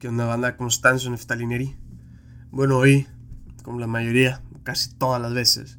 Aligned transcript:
¿Qué 0.00 0.08
onda 0.08 0.24
banda? 0.24 0.56
¿Cómo 0.56 0.70
están? 0.70 0.98
Soy 0.98 1.10
Neftalineri. 1.10 1.76
Bueno, 2.50 2.78
hoy, 2.78 3.06
como 3.62 3.78
la 3.78 3.86
mayoría, 3.86 4.40
casi 4.62 4.94
todas 4.94 5.20
las 5.20 5.34
veces, 5.34 5.78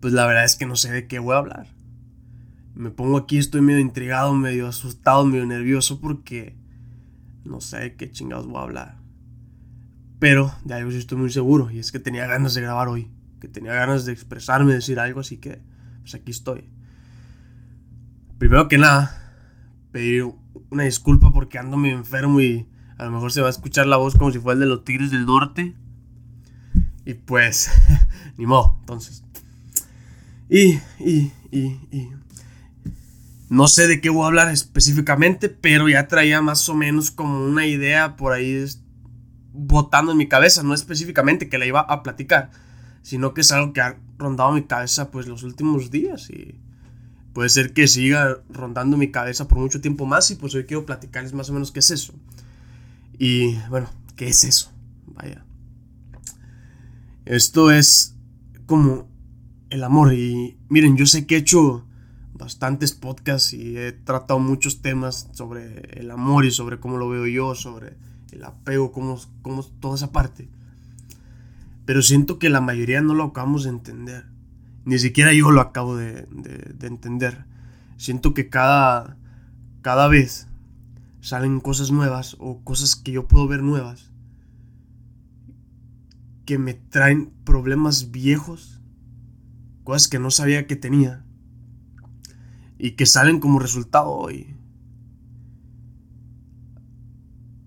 pues 0.00 0.12
la 0.12 0.26
verdad 0.26 0.44
es 0.44 0.56
que 0.56 0.66
no 0.66 0.76
sé 0.76 0.92
de 0.92 1.06
qué 1.06 1.20
voy 1.20 1.34
a 1.34 1.38
hablar. 1.38 1.66
Me 2.74 2.90
pongo 2.90 3.16
aquí, 3.16 3.38
estoy 3.38 3.62
medio 3.62 3.78
intrigado, 3.78 4.34
medio 4.34 4.66
asustado, 4.68 5.24
medio 5.24 5.46
nervioso 5.46 6.02
porque 6.02 6.54
no 7.42 7.62
sé 7.62 7.78
de 7.78 7.96
qué 7.96 8.10
chingados 8.10 8.46
voy 8.46 8.58
a 8.58 8.64
hablar. 8.64 8.98
Pero 10.18 10.52
de 10.66 10.74
algo 10.74 10.90
sí 10.90 10.98
estoy 10.98 11.16
muy 11.16 11.30
seguro 11.30 11.70
y 11.70 11.78
es 11.78 11.92
que 11.92 11.98
tenía 11.98 12.26
ganas 12.26 12.52
de 12.52 12.60
grabar 12.60 12.88
hoy, 12.88 13.10
que 13.40 13.48
tenía 13.48 13.72
ganas 13.72 14.04
de 14.04 14.12
expresarme, 14.12 14.74
decir 14.74 15.00
algo, 15.00 15.20
así 15.20 15.38
que 15.38 15.62
pues 16.02 16.14
aquí 16.14 16.30
estoy. 16.30 16.68
Primero 18.36 18.68
que 18.68 18.76
nada, 18.76 19.32
pedir 19.92 20.26
una 20.68 20.82
disculpa 20.82 21.32
porque 21.32 21.56
ando 21.56 21.78
medio 21.78 21.96
enfermo 21.96 22.42
y 22.42 22.68
a 23.00 23.04
lo 23.06 23.12
mejor 23.12 23.32
se 23.32 23.40
va 23.40 23.46
a 23.46 23.50
escuchar 23.50 23.86
la 23.86 23.96
voz 23.96 24.14
como 24.14 24.30
si 24.30 24.38
fuera 24.38 24.54
el 24.54 24.60
de 24.60 24.66
los 24.66 24.84
Tigres 24.84 25.10
del 25.10 25.24
Norte. 25.24 25.74
Y 27.06 27.14
pues, 27.14 27.70
ni 28.36 28.44
modo, 28.44 28.76
entonces. 28.80 29.24
Y, 30.50 30.78
y, 30.98 31.32
y, 31.50 31.80
y. 31.90 32.10
No 33.48 33.68
sé 33.68 33.88
de 33.88 34.02
qué 34.02 34.10
voy 34.10 34.24
a 34.24 34.26
hablar 34.26 34.48
específicamente, 34.48 35.48
pero 35.48 35.88
ya 35.88 36.08
traía 36.08 36.42
más 36.42 36.68
o 36.68 36.74
menos 36.74 37.10
como 37.10 37.42
una 37.42 37.66
idea 37.66 38.16
por 38.16 38.34
ahí 38.34 38.66
botando 39.54 40.12
en 40.12 40.18
mi 40.18 40.28
cabeza. 40.28 40.62
No 40.62 40.74
específicamente 40.74 41.48
que 41.48 41.56
la 41.56 41.64
iba 41.64 41.80
a 41.80 42.02
platicar, 42.02 42.50
sino 43.00 43.32
que 43.32 43.40
es 43.40 43.50
algo 43.50 43.72
que 43.72 43.80
ha 43.80 43.98
rondado 44.18 44.52
mi 44.52 44.64
cabeza 44.64 45.10
pues 45.10 45.26
los 45.26 45.42
últimos 45.42 45.90
días 45.90 46.28
y 46.28 46.60
puede 47.32 47.48
ser 47.48 47.72
que 47.72 47.88
siga 47.88 48.40
rondando 48.50 48.98
mi 48.98 49.10
cabeza 49.10 49.48
por 49.48 49.56
mucho 49.56 49.80
tiempo 49.80 50.04
más 50.04 50.30
y 50.30 50.34
pues 50.34 50.54
hoy 50.54 50.64
quiero 50.64 50.84
platicarles 50.84 51.32
más 51.32 51.48
o 51.48 51.54
menos 51.54 51.72
qué 51.72 51.78
es 51.78 51.90
eso. 51.90 52.12
Y 53.22 53.58
bueno, 53.68 53.90
¿qué 54.16 54.28
es 54.28 54.44
eso? 54.44 54.72
Vaya. 55.08 55.44
Esto 57.26 57.70
es 57.70 58.16
como 58.64 59.10
el 59.68 59.84
amor. 59.84 60.14
Y 60.14 60.56
miren, 60.70 60.96
yo 60.96 61.04
sé 61.04 61.26
que 61.26 61.34
he 61.34 61.38
hecho 61.38 61.84
bastantes 62.32 62.92
podcasts 62.92 63.52
y 63.52 63.76
he 63.76 63.92
tratado 63.92 64.40
muchos 64.40 64.80
temas 64.80 65.28
sobre 65.32 66.00
el 66.00 66.10
amor 66.10 66.46
y 66.46 66.50
sobre 66.50 66.80
cómo 66.80 66.96
lo 66.96 67.10
veo 67.10 67.26
yo, 67.26 67.54
sobre 67.54 67.98
el 68.32 68.42
apego, 68.42 68.90
cómo, 68.90 69.20
cómo 69.42 69.64
toda 69.64 69.96
esa 69.96 70.12
parte. 70.12 70.48
Pero 71.84 72.00
siento 72.00 72.38
que 72.38 72.48
la 72.48 72.62
mayoría 72.62 73.02
no 73.02 73.12
lo 73.12 73.24
acabamos 73.24 73.64
de 73.64 73.70
entender. 73.70 74.24
Ni 74.86 74.98
siquiera 74.98 75.34
yo 75.34 75.50
lo 75.50 75.60
acabo 75.60 75.94
de, 75.94 76.22
de 76.22 76.86
entender. 76.86 77.44
Siento 77.98 78.32
que 78.32 78.48
cada, 78.48 79.18
cada 79.82 80.08
vez 80.08 80.46
salen 81.20 81.60
cosas 81.60 81.90
nuevas 81.90 82.36
o 82.38 82.62
cosas 82.64 82.96
que 82.96 83.12
yo 83.12 83.28
puedo 83.28 83.46
ver 83.46 83.62
nuevas 83.62 84.10
que 86.50 86.58
me 86.58 86.74
traen 86.74 87.30
problemas 87.44 88.10
viejos, 88.10 88.80
cosas 89.84 90.08
que 90.08 90.18
no 90.18 90.32
sabía 90.32 90.66
que 90.66 90.74
tenía 90.74 91.24
y 92.76 92.96
que 92.96 93.06
salen 93.06 93.38
como 93.38 93.60
resultado 93.60 94.10
hoy. 94.10 94.56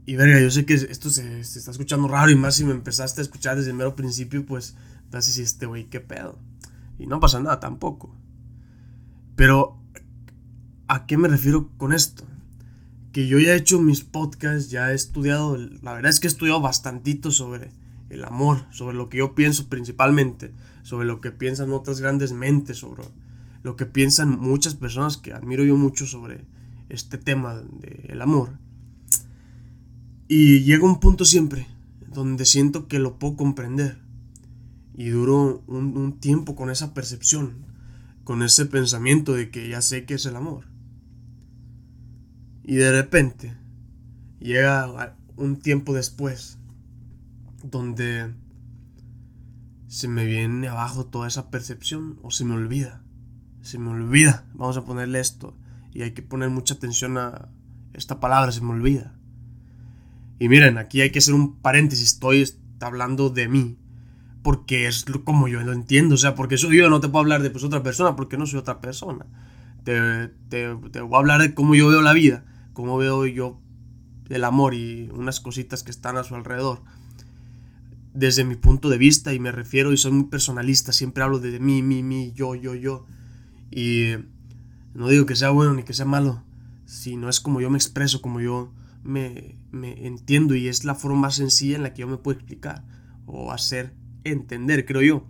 Y 0.05 0.17
verga, 0.17 0.41
yo 0.41 0.51
sé 0.51 0.65
que 0.65 0.73
esto 0.73 1.09
se, 1.09 1.39
está 1.39 1.71
escuchando 1.71 2.09
raro 2.09 2.29
y 2.29 2.35
más 2.35 2.55
si 2.55 2.65
me 2.65 2.73
empezaste 2.73 3.21
a 3.21 3.23
escuchar 3.23 3.55
desde 3.55 3.69
el 3.69 3.77
mero 3.77 3.95
principio, 3.95 4.45
pues 4.45 4.75
te 5.09 5.15
haces 5.15 5.37
este 5.37 5.65
güey, 5.65 5.85
qué 5.85 6.01
pedo. 6.01 6.37
Y 6.99 7.07
no 7.07 7.21
pasa 7.21 7.39
nada 7.39 7.61
tampoco. 7.61 8.13
Pero, 9.37 9.79
¿a 10.89 11.05
qué 11.05 11.17
me 11.17 11.29
refiero 11.29 11.69
con 11.77 11.93
esto? 11.93 12.25
Que 13.13 13.27
yo 13.27 13.39
ya 13.39 13.53
he 13.53 13.57
hecho 13.57 13.79
mis 13.79 14.03
podcasts, 14.03 14.71
ya 14.71 14.91
he 14.91 14.95
estudiado, 14.95 15.55
la 15.55 15.93
verdad 15.93 16.09
es 16.09 16.19
que 16.19 16.25
he 16.27 16.31
estudiado 16.31 16.59
bastantito 16.59 17.29
sobre 17.29 17.69
el 18.09 18.25
amor, 18.25 18.65
sobre 18.71 18.97
lo 18.97 19.07
que 19.07 19.19
yo 19.19 19.35
pienso 19.35 19.69
principalmente, 19.69 20.51
sobre 20.81 21.05
lo 21.05 21.21
que 21.21 21.31
piensan 21.31 21.71
otras 21.71 22.01
grandes 22.01 22.33
mentes, 22.33 22.79
sobre 22.79 23.03
lo 23.61 23.75
que 23.75 23.85
piensan 23.85 24.39
muchas 24.39 24.73
personas 24.73 25.17
que 25.17 25.31
admiro 25.31 25.63
yo 25.63 25.77
mucho 25.77 26.07
sobre 26.07 26.43
este 26.89 27.19
tema 27.19 27.61
del 27.61 28.19
amor. 28.19 28.57
Y 30.27 30.61
llega 30.61 30.83
un 30.83 30.99
punto 30.99 31.23
siempre 31.23 31.67
donde 32.07 32.45
siento 32.45 32.87
que 32.87 32.97
lo 32.97 33.19
puedo 33.19 33.35
comprender. 33.35 34.01
Y 34.95 35.09
duro 35.09 35.63
un, 35.67 35.95
un 35.97 36.19
tiempo 36.19 36.55
con 36.55 36.71
esa 36.71 36.95
percepción, 36.95 37.65
con 38.23 38.41
ese 38.41 38.65
pensamiento 38.65 39.33
de 39.33 39.51
que 39.51 39.69
ya 39.69 39.81
sé 39.81 40.05
qué 40.05 40.15
es 40.15 40.25
el 40.25 40.35
amor. 40.35 40.72
Y 42.63 42.75
de 42.75 42.91
repente 42.91 43.53
llega 44.39 45.15
un 45.35 45.57
tiempo 45.57 45.93
después 45.93 46.57
donde 47.61 48.33
se 49.87 50.07
me 50.07 50.25
viene 50.25 50.69
abajo 50.69 51.05
toda 51.05 51.27
esa 51.27 51.49
percepción 51.49 52.19
o 52.23 52.31
se 52.31 52.45
me 52.45 52.53
olvida. 52.53 53.01
Se 53.61 53.79
me 53.79 53.89
olvida. 53.89 54.45
Vamos 54.53 54.77
a 54.77 54.85
ponerle 54.85 55.19
esto. 55.19 55.55
Y 55.93 56.01
hay 56.01 56.11
que 56.11 56.21
poner 56.21 56.49
mucha 56.49 56.73
atención 56.73 57.17
a 57.17 57.49
esta 57.93 58.19
palabra, 58.19 58.51
se 58.51 58.61
me 58.61 58.71
olvida. 58.71 59.13
Y 60.39 60.49
miren, 60.49 60.77
aquí 60.77 61.01
hay 61.01 61.11
que 61.11 61.19
hacer 61.19 61.33
un 61.33 61.59
paréntesis. 61.59 62.13
Estoy 62.13 62.49
hablando 62.79 63.29
de 63.29 63.47
mí. 63.47 63.77
Porque 64.41 64.87
es 64.87 65.05
como 65.23 65.47
yo 65.47 65.61
lo 65.61 65.73
entiendo. 65.73 66.15
O 66.15 66.17
sea, 66.17 66.33
porque 66.33 66.57
soy 66.57 66.77
yo, 66.77 66.89
no 66.89 66.99
te 66.99 67.07
puedo 67.07 67.21
hablar 67.21 67.43
de 67.43 67.49
pues, 67.49 67.63
otra 67.63 67.83
persona 67.83 68.15
porque 68.15 68.37
no 68.37 68.45
soy 68.45 68.59
otra 68.59 68.81
persona. 68.81 69.25
Te, 69.83 70.29
te, 70.49 70.75
te 70.91 71.01
voy 71.01 71.15
a 71.15 71.19
hablar 71.19 71.41
de 71.41 71.53
cómo 71.53 71.75
yo 71.75 71.89
veo 71.89 72.01
la 72.01 72.13
vida 72.13 72.45
cómo 72.73 72.97
veo 72.97 73.25
yo 73.25 73.59
el 74.29 74.43
amor 74.43 74.73
y 74.73 75.09
unas 75.13 75.39
cositas 75.39 75.83
que 75.83 75.91
están 75.91 76.17
a 76.17 76.23
su 76.23 76.35
alrededor. 76.35 76.81
Desde 78.13 78.43
mi 78.43 78.55
punto 78.55 78.89
de 78.89 78.97
vista, 78.97 79.33
y 79.33 79.39
me 79.39 79.51
refiero, 79.51 79.91
y 79.91 79.97
soy 79.97 80.11
muy 80.11 80.25
personalista, 80.25 80.91
siempre 80.91 81.23
hablo 81.23 81.39
de 81.39 81.59
mí, 81.59 81.81
mí, 81.81 82.03
mí, 82.03 82.31
yo, 82.35 82.55
yo, 82.55 82.75
yo. 82.75 83.05
Y 83.71 84.13
no 84.93 85.07
digo 85.07 85.25
que 85.25 85.35
sea 85.35 85.49
bueno 85.49 85.73
ni 85.73 85.83
que 85.83 85.93
sea 85.93 86.05
malo, 86.05 86.43
sino 86.85 87.29
es 87.29 87.39
como 87.39 87.59
yo 87.59 87.69
me 87.69 87.77
expreso, 87.77 88.21
como 88.21 88.39
yo 88.39 88.71
me, 89.03 89.57
me 89.71 90.05
entiendo, 90.05 90.55
y 90.55 90.67
es 90.67 90.83
la 90.83 90.95
forma 90.95 91.21
más 91.21 91.35
sencilla 91.35 91.75
en 91.75 91.83
la 91.83 91.93
que 91.93 92.01
yo 92.01 92.07
me 92.07 92.17
puedo 92.17 92.37
explicar 92.37 92.83
o 93.25 93.51
hacer 93.51 93.93
entender, 94.23 94.85
creo 94.85 95.01
yo. 95.01 95.27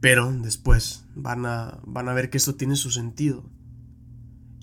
Pero 0.00 0.30
después 0.30 1.04
van 1.14 1.46
a, 1.46 1.80
van 1.86 2.08
a 2.08 2.12
ver 2.12 2.28
que 2.28 2.36
esto 2.36 2.54
tiene 2.54 2.76
su 2.76 2.90
sentido 2.90 3.44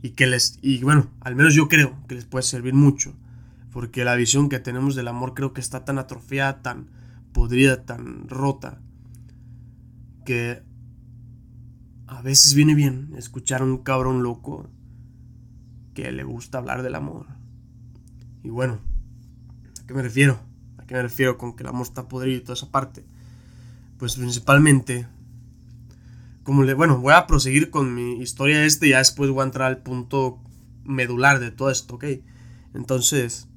y 0.03 0.11
que 0.11 0.27
les 0.27 0.59
y 0.61 0.83
bueno, 0.83 1.07
al 1.21 1.35
menos 1.35 1.55
yo 1.55 1.69
creo 1.69 1.97
que 2.07 2.15
les 2.15 2.25
puede 2.25 2.43
servir 2.43 2.73
mucho, 2.73 3.15
porque 3.71 4.03
la 4.03 4.15
visión 4.15 4.49
que 4.49 4.59
tenemos 4.59 4.95
del 4.95 5.07
amor 5.07 5.33
creo 5.33 5.53
que 5.53 5.61
está 5.61 5.85
tan 5.85 5.97
atrofiada, 5.97 6.61
tan 6.61 6.89
podrida, 7.31 7.85
tan 7.85 8.27
rota 8.27 8.81
que 10.25 10.61
a 12.07 12.21
veces 12.21 12.53
viene 12.53 12.75
bien 12.75 13.13
escuchar 13.17 13.61
a 13.61 13.65
un 13.65 13.77
cabrón 13.77 14.23
loco 14.23 14.69
que 15.93 16.11
le 16.11 16.23
gusta 16.25 16.57
hablar 16.57 16.83
del 16.83 16.95
amor. 16.95 17.27
Y 18.43 18.49
bueno, 18.49 18.79
¿a 19.81 19.87
qué 19.87 19.93
me 19.93 20.01
refiero? 20.01 20.37
¿A 20.79 20.85
qué 20.85 20.95
me 20.95 21.01
refiero 21.01 21.37
con 21.37 21.55
que 21.55 21.63
el 21.63 21.69
amor 21.69 21.87
está 21.87 22.09
podrido 22.09 22.39
y 22.39 22.41
toda 22.41 22.55
esa 22.55 22.71
parte? 22.71 23.05
Pues 23.97 24.17
principalmente 24.17 25.07
como 26.43 26.63
le, 26.63 26.73
bueno, 26.73 26.99
voy 26.99 27.13
a 27.13 27.25
proseguir 27.25 27.69
con 27.69 27.93
mi 27.95 28.19
historia 28.21 28.65
este 28.65 28.87
y 28.87 28.89
ya 28.91 28.97
después 28.99 29.29
voy 29.29 29.41
a 29.41 29.45
entrar 29.45 29.67
al 29.67 29.81
punto 29.81 30.41
medular 30.83 31.39
de 31.39 31.51
todo 31.51 31.69
esto, 31.69 31.95
¿ok? 31.95 32.05
Entonces, 32.73 33.47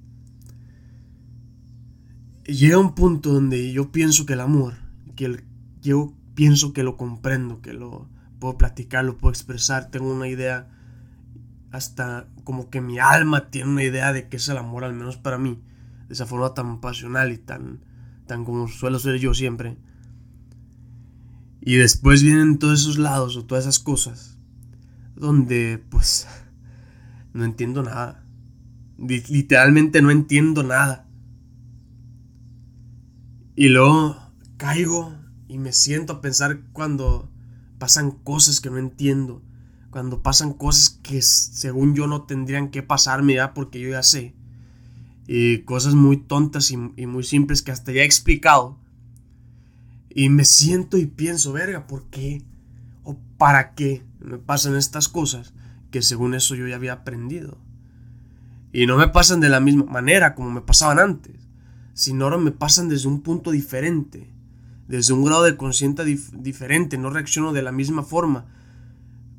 llega 2.45 2.79
un 2.79 2.95
punto 2.95 3.33
donde 3.33 3.73
yo 3.73 3.91
pienso 3.91 4.27
que 4.27 4.35
el 4.35 4.41
amor, 4.41 4.75
que 5.17 5.45
yo 5.81 6.15
pienso 6.35 6.73
que 6.73 6.83
lo 6.83 6.97
comprendo, 6.97 7.61
que 7.61 7.73
lo 7.73 8.09
puedo 8.39 8.57
platicar, 8.57 9.05
lo 9.05 9.19
puedo 9.19 9.33
expresar, 9.33 9.91
tengo 9.91 10.13
una 10.13 10.29
idea, 10.29 10.69
hasta 11.73 12.29
como 12.45 12.71
que 12.71 12.81
mi 12.81 12.99
alma 12.99 13.51
tiene 13.51 13.71
una 13.71 13.83
idea 13.83 14.13
de 14.13 14.29
qué 14.29 14.37
es 14.37 14.49
el 14.49 14.59
amor, 14.59 14.85
al 14.85 14.93
menos 14.93 15.17
para 15.17 15.39
mí, 15.39 15.61
de 16.07 16.15
esa 16.15 16.27
forma 16.27 16.55
tan 16.55 16.81
pasional 16.81 17.33
y 17.33 17.39
tan, 17.39 17.81
tan 18.27 18.45
como 18.45 18.69
suelo 18.69 18.99
ser 18.99 19.19
yo 19.19 19.35
siempre. 19.35 19.77
Y 21.67 21.75
después 21.79 22.23
vienen 22.23 22.61
todos 22.61 22.83
esos 22.83 22.97
lados 22.97 23.37
o 23.37 23.45
todas 23.45 23.65
esas 23.65 23.81
cosas 23.81 24.39
donde 25.17 25.83
pues 25.91 26.29
no 27.33 27.45
entiendo 27.45 27.83
nada. 27.83 28.25
Literalmente 28.97 30.01
no 30.01 30.13
entiendo 30.13 30.63
nada. 30.63 31.09
Y 33.57 33.69
luego 33.69 34.17
caigo 34.59 35.13
y 35.49 35.59
me 35.59 35.73
siento 35.73 36.13
a 36.13 36.21
pensar 36.21 36.61
cuando 36.73 37.33
pasan 37.81 38.13
cosas 38.13 38.61
que 38.61 38.71
no 38.71 38.79
entiendo. 38.79 39.43
Cuando 39.91 40.23
pasan 40.23 40.53
cosas 40.53 41.01
que 41.03 41.21
según 41.21 41.97
yo 41.97 42.07
no 42.07 42.27
tendrían 42.27 42.71
que 42.71 42.85
pasarme 42.85 43.35
ya 43.35 43.55
porque 43.55 43.81
yo 43.81 43.89
ya 43.89 44.05
sé. 44.05 44.37
Y 45.27 45.63
cosas 45.63 45.95
muy 45.95 46.17
tontas 46.17 46.71
y, 46.71 46.79
y 46.97 47.07
muy 47.07 47.25
simples 47.25 47.61
que 47.61 47.73
hasta 47.73 47.91
ya 47.91 48.03
he 48.03 48.05
explicado 48.05 48.79
y 50.17 50.31
me 50.31 50.47
siento 50.47 50.97
y 50.97 51.05
pienso, 51.05 51.53
verga, 51.53 51.87
¿por 51.87 52.05
qué? 52.05 52.43
¿O 53.05 53.19
para 53.37 53.75
qué 53.75 54.03
me 54.19 54.39
pasan 54.39 54.75
estas 54.75 55.11
cosas? 55.11 55.53
Que 55.91 56.01
según 56.01 56.33
eso 56.33 56.55
yo 56.55 56.67
ya 56.67 56.77
había 56.77 56.95
aprendido. 56.95 57.59
Y 58.73 58.87
no 58.87 58.97
me 58.97 59.09
pasan 59.09 59.41
de 59.41 59.51
la 59.51 59.61
misma 59.61 59.85
manera 59.85 60.35
como 60.35 60.51
me 60.51 60.63
pasaban 60.63 61.01
antes, 61.01 61.37
sino 61.93 62.25
ahora 62.25 62.39
me 62.39 62.51
pasan 62.51 62.89
desde 62.89 63.09
un 63.09 63.21
punto 63.21 63.51
diferente, 63.51 64.33
desde 64.89 65.13
un 65.13 65.23
grado 65.23 65.43
de 65.43 65.59
conciencia 65.59 66.07
diferente, 66.07 66.97
no 66.97 67.11
reacciono 67.11 67.53
de 67.53 67.61
la 67.61 67.73
misma 67.73 68.03
forma. 68.03 68.47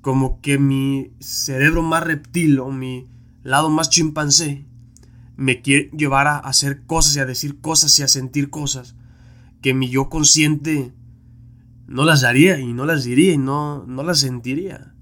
Como 0.01 0.41
que 0.41 0.59
mi 0.59 1.11
cerebro 1.19 1.81
más 1.81 2.03
reptil 2.03 2.59
o 2.59 2.69
mi 2.69 3.07
lado 3.41 3.71
más 3.71 3.89
chimpancé 3.89 4.67
me 5.37 5.63
quiere 5.63 5.89
llevar 5.97 6.27
a 6.27 6.37
hacer 6.37 6.85
cosas 6.85 7.15
y 7.15 7.19
a 7.19 7.25
decir 7.25 7.61
cosas 7.61 7.97
y 7.97 8.03
a 8.03 8.07
sentir 8.07 8.51
cosas 8.51 8.95
que 9.67 9.73
mi 9.73 9.89
yo 9.89 10.07
consciente 10.07 10.93
no 11.87 12.05
las 12.05 12.23
haría 12.23 12.57
y 12.57 12.71
no 12.71 12.85
las 12.85 13.03
diría 13.03 13.33
y 13.33 13.37
no, 13.37 13.83
no 13.85 14.01
las 14.01 14.19
sentiría. 14.21 14.93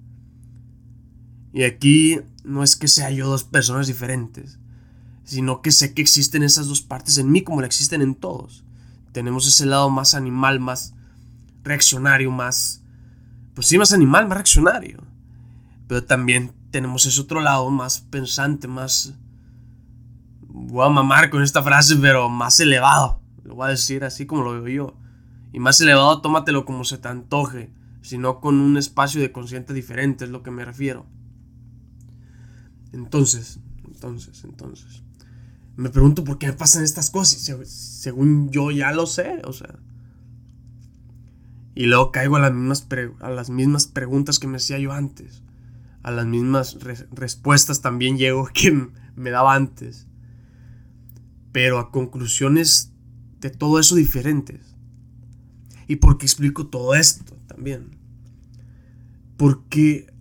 Y 1.54 1.66
aquí 1.66 2.20
no 2.44 2.64
es 2.64 2.76
que 2.76 2.88
sea 2.88 3.12
yo 3.12 3.28
dos 3.28 3.44
personas 3.44 3.86
diferentes, 3.86 4.58
sino 5.24 5.62
que 5.62 5.72
sé 5.72 5.94
que 5.94 6.02
existen 6.02 6.42
esas 6.42 6.66
dos 6.66 6.82
partes 6.82 7.20
en 7.20 7.32
mí 7.32 7.44
como 7.44 7.62
la 7.62 7.68
existen 7.68 8.02
en 8.02 8.16
todos. 8.16 8.66
Tenemos 9.12 9.46
ese 9.46 9.68
lado 9.68 9.92
más 9.92 10.16
animal, 10.16 10.60
más 10.60 10.96
reaccionario, 11.64 12.32
más... 12.32 12.82
Pues 13.54 13.68
sí, 13.68 13.78
más 13.78 13.94
animal, 13.94 14.28
más 14.28 14.38
reaccionario. 14.38 15.04
Pero 15.88 16.06
también 16.06 16.54
tenemos 16.72 17.06
ese 17.06 17.22
otro 17.22 17.40
lado 17.40 17.70
más 17.70 18.00
pensante, 18.00 18.68
más... 18.68 19.14
Voy 20.42 20.84
a 20.84 20.90
mamar 20.90 21.30
con 21.30 21.44
esta 21.44 21.62
frase, 21.62 21.96
pero 21.98 22.30
más 22.30 22.60
elevado. 22.60 23.22
Lo 23.45 23.56
voy 23.56 23.68
a 23.68 23.71
decir 23.71 24.03
así 24.03 24.25
como 24.25 24.44
lo 24.44 24.62
veo 24.62 24.68
yo. 24.68 24.97
Y 25.53 25.59
más 25.59 25.80
elevado, 25.80 26.19
tómatelo 26.21 26.65
como 26.65 26.83
se 26.83 26.97
te 26.97 27.07
antoje, 27.07 27.71
sino 28.01 28.42
con 28.42 28.59
un 28.59 28.75
espacio 28.75 29.21
de 29.21 29.31
consciente 29.31 29.74
diferente, 29.74 30.25
es 30.25 30.31
lo 30.31 30.44
que 30.44 30.51
me 30.51 30.65
refiero. 30.65 31.06
Entonces, 32.92 33.59
entonces, 33.88 34.44
entonces. 34.44 35.03
Me 35.75 35.89
pregunto 35.89 36.24
por 36.24 36.39
qué 36.39 36.47
me 36.47 36.53
pasan 36.53 36.83
estas 36.83 37.12
cosas. 37.12 37.42
Según 37.68 38.50
yo 38.50 38.71
ya 38.71 38.92
lo 38.94 39.06
sé, 39.06 39.42
o 39.45 39.53
sea. 39.53 39.77
Y 41.75 41.86
luego 41.86 42.12
caigo 42.12 42.38
a 42.38 42.39
las 42.39 42.53
mismas, 42.53 42.88
a 43.19 43.30
las 43.30 43.50
mismas 43.50 43.86
preguntas 43.86 44.39
que 44.39 44.47
me 44.47 44.57
hacía 44.57 44.80
yo 44.80 44.92
antes. 44.92 45.44
A 46.01 46.12
las 46.12 46.25
mismas 46.25 46.77
respuestas 47.12 47.81
también 47.81 48.18
llego 48.18 48.50
que 48.53 48.89
me 49.15 49.30
daba 49.30 49.53
antes. 49.53 50.07
Pero 51.51 51.77
a 51.77 51.92
conclusiones 51.92 52.94
de 53.42 53.50
todo 53.50 53.80
eso 53.80 53.96
diferentes. 53.96 54.76
¿Y 55.88 55.98
por 55.98 56.18
qué 56.18 56.26
explico 56.26 56.68
todo 56.68 56.96
esto 56.96 57.38
también? 57.48 57.98
Porque 59.38 60.14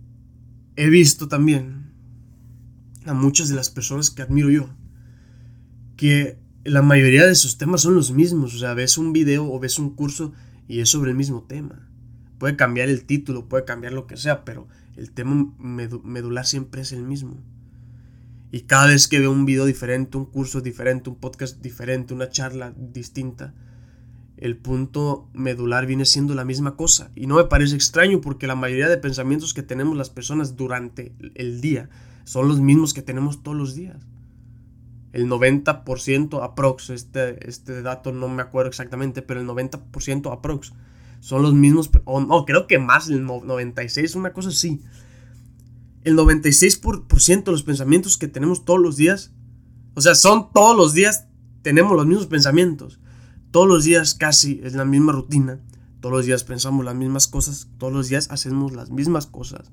he 0.75 0.89
visto 0.89 1.27
también 1.27 1.91
a 3.05 3.13
muchas 3.13 3.49
de 3.49 3.55
las 3.55 3.69
personas 3.69 4.11
que 4.11 4.21
admiro 4.21 4.49
yo 4.49 4.69
que 5.95 6.37
la 6.63 6.81
mayoría 6.81 7.25
de 7.25 7.35
sus 7.35 7.57
temas 7.57 7.81
son 7.81 7.95
los 7.95 8.11
mismos. 8.11 8.55
O 8.55 8.57
sea, 8.57 8.73
ves 8.73 8.97
un 8.97 9.13
video 9.13 9.51
o 9.51 9.59
ves 9.59 9.79
un 9.79 9.91
curso 9.95 10.33
y 10.67 10.79
es 10.79 10.89
sobre 10.89 11.11
el 11.11 11.17
mismo 11.17 11.43
tema. 11.43 11.87
Puede 12.37 12.55
cambiar 12.55 12.89
el 12.89 13.05
título, 13.05 13.47
puede 13.47 13.65
cambiar 13.65 13.93
lo 13.93 14.07
que 14.07 14.17
sea, 14.17 14.43
pero 14.43 14.67
el 14.97 15.11
tema 15.11 15.53
medular 15.57 16.45
siempre 16.45 16.81
es 16.81 16.91
el 16.91 17.03
mismo. 17.03 17.37
Y 18.55 18.61
cada 18.61 18.87
vez 18.87 19.09
que 19.09 19.19
veo 19.19 19.33
un 19.33 19.43
video 19.43 19.65
diferente, 19.65 20.15
un 20.15 20.23
curso 20.23 20.61
diferente, 20.61 21.09
un 21.09 21.17
podcast 21.17 21.61
diferente, 21.61 22.13
una 22.13 22.29
charla 22.29 22.73
distinta, 22.77 23.53
el 24.37 24.55
punto 24.55 25.27
medular 25.33 25.85
viene 25.85 26.05
siendo 26.05 26.33
la 26.35 26.45
misma 26.45 26.77
cosa. 26.77 27.11
Y 27.15 27.27
no 27.27 27.35
me 27.35 27.43
parece 27.43 27.75
extraño 27.75 28.21
porque 28.21 28.47
la 28.47 28.55
mayoría 28.55 28.87
de 28.87 28.95
pensamientos 28.95 29.53
que 29.53 29.61
tenemos 29.61 29.97
las 29.97 30.09
personas 30.09 30.55
durante 30.55 31.11
el 31.33 31.59
día 31.59 31.89
son 32.23 32.47
los 32.47 32.61
mismos 32.61 32.93
que 32.93 33.01
tenemos 33.01 33.43
todos 33.43 33.57
los 33.57 33.75
días. 33.75 33.97
El 35.11 35.27
90% 35.27 36.41
aprox, 36.41 36.91
este, 36.91 37.49
este 37.49 37.81
dato 37.81 38.13
no 38.13 38.29
me 38.29 38.41
acuerdo 38.41 38.69
exactamente, 38.69 39.21
pero 39.21 39.41
el 39.41 39.47
90% 39.47 40.31
aprox 40.31 40.71
son 41.19 41.41
los 41.41 41.53
mismos, 41.53 41.91
o 42.05 42.21
no, 42.21 42.45
creo 42.45 42.67
que 42.67 42.79
más, 42.79 43.09
el 43.09 43.25
96, 43.25 44.15
una 44.15 44.31
cosa 44.31 44.47
así. 44.47 44.81
El 46.05 46.15
96% 46.15 47.43
de 47.43 47.51
los 47.51 47.63
pensamientos 47.63 48.17
que 48.17 48.27
tenemos 48.27 48.63
todos 48.63 48.79
los 48.79 48.95
días, 48.95 49.31
o 49.95 50.01
sea, 50.01 50.13
son 50.13 50.53
todos 50.53 50.77
los 50.77 50.93
días, 50.93 51.25
tenemos 51.63 51.93
los 51.97 52.05
mismos 52.05 52.27
pensamientos. 52.27 52.99
Todos 53.49 53.67
los 53.67 53.85
días 53.85 54.13
casi 54.13 54.61
es 54.63 54.75
la 54.75 54.85
misma 54.85 55.13
rutina. 55.13 55.59
Todos 56.01 56.17
los 56.17 56.25
días 56.27 56.43
pensamos 56.43 56.85
las 56.85 56.93
mismas 56.93 57.27
cosas. 57.27 57.69
Todos 57.79 57.91
los 57.91 58.07
días 58.07 58.27
hacemos 58.29 58.71
las 58.73 58.91
mismas 58.91 59.25
cosas. 59.25 59.71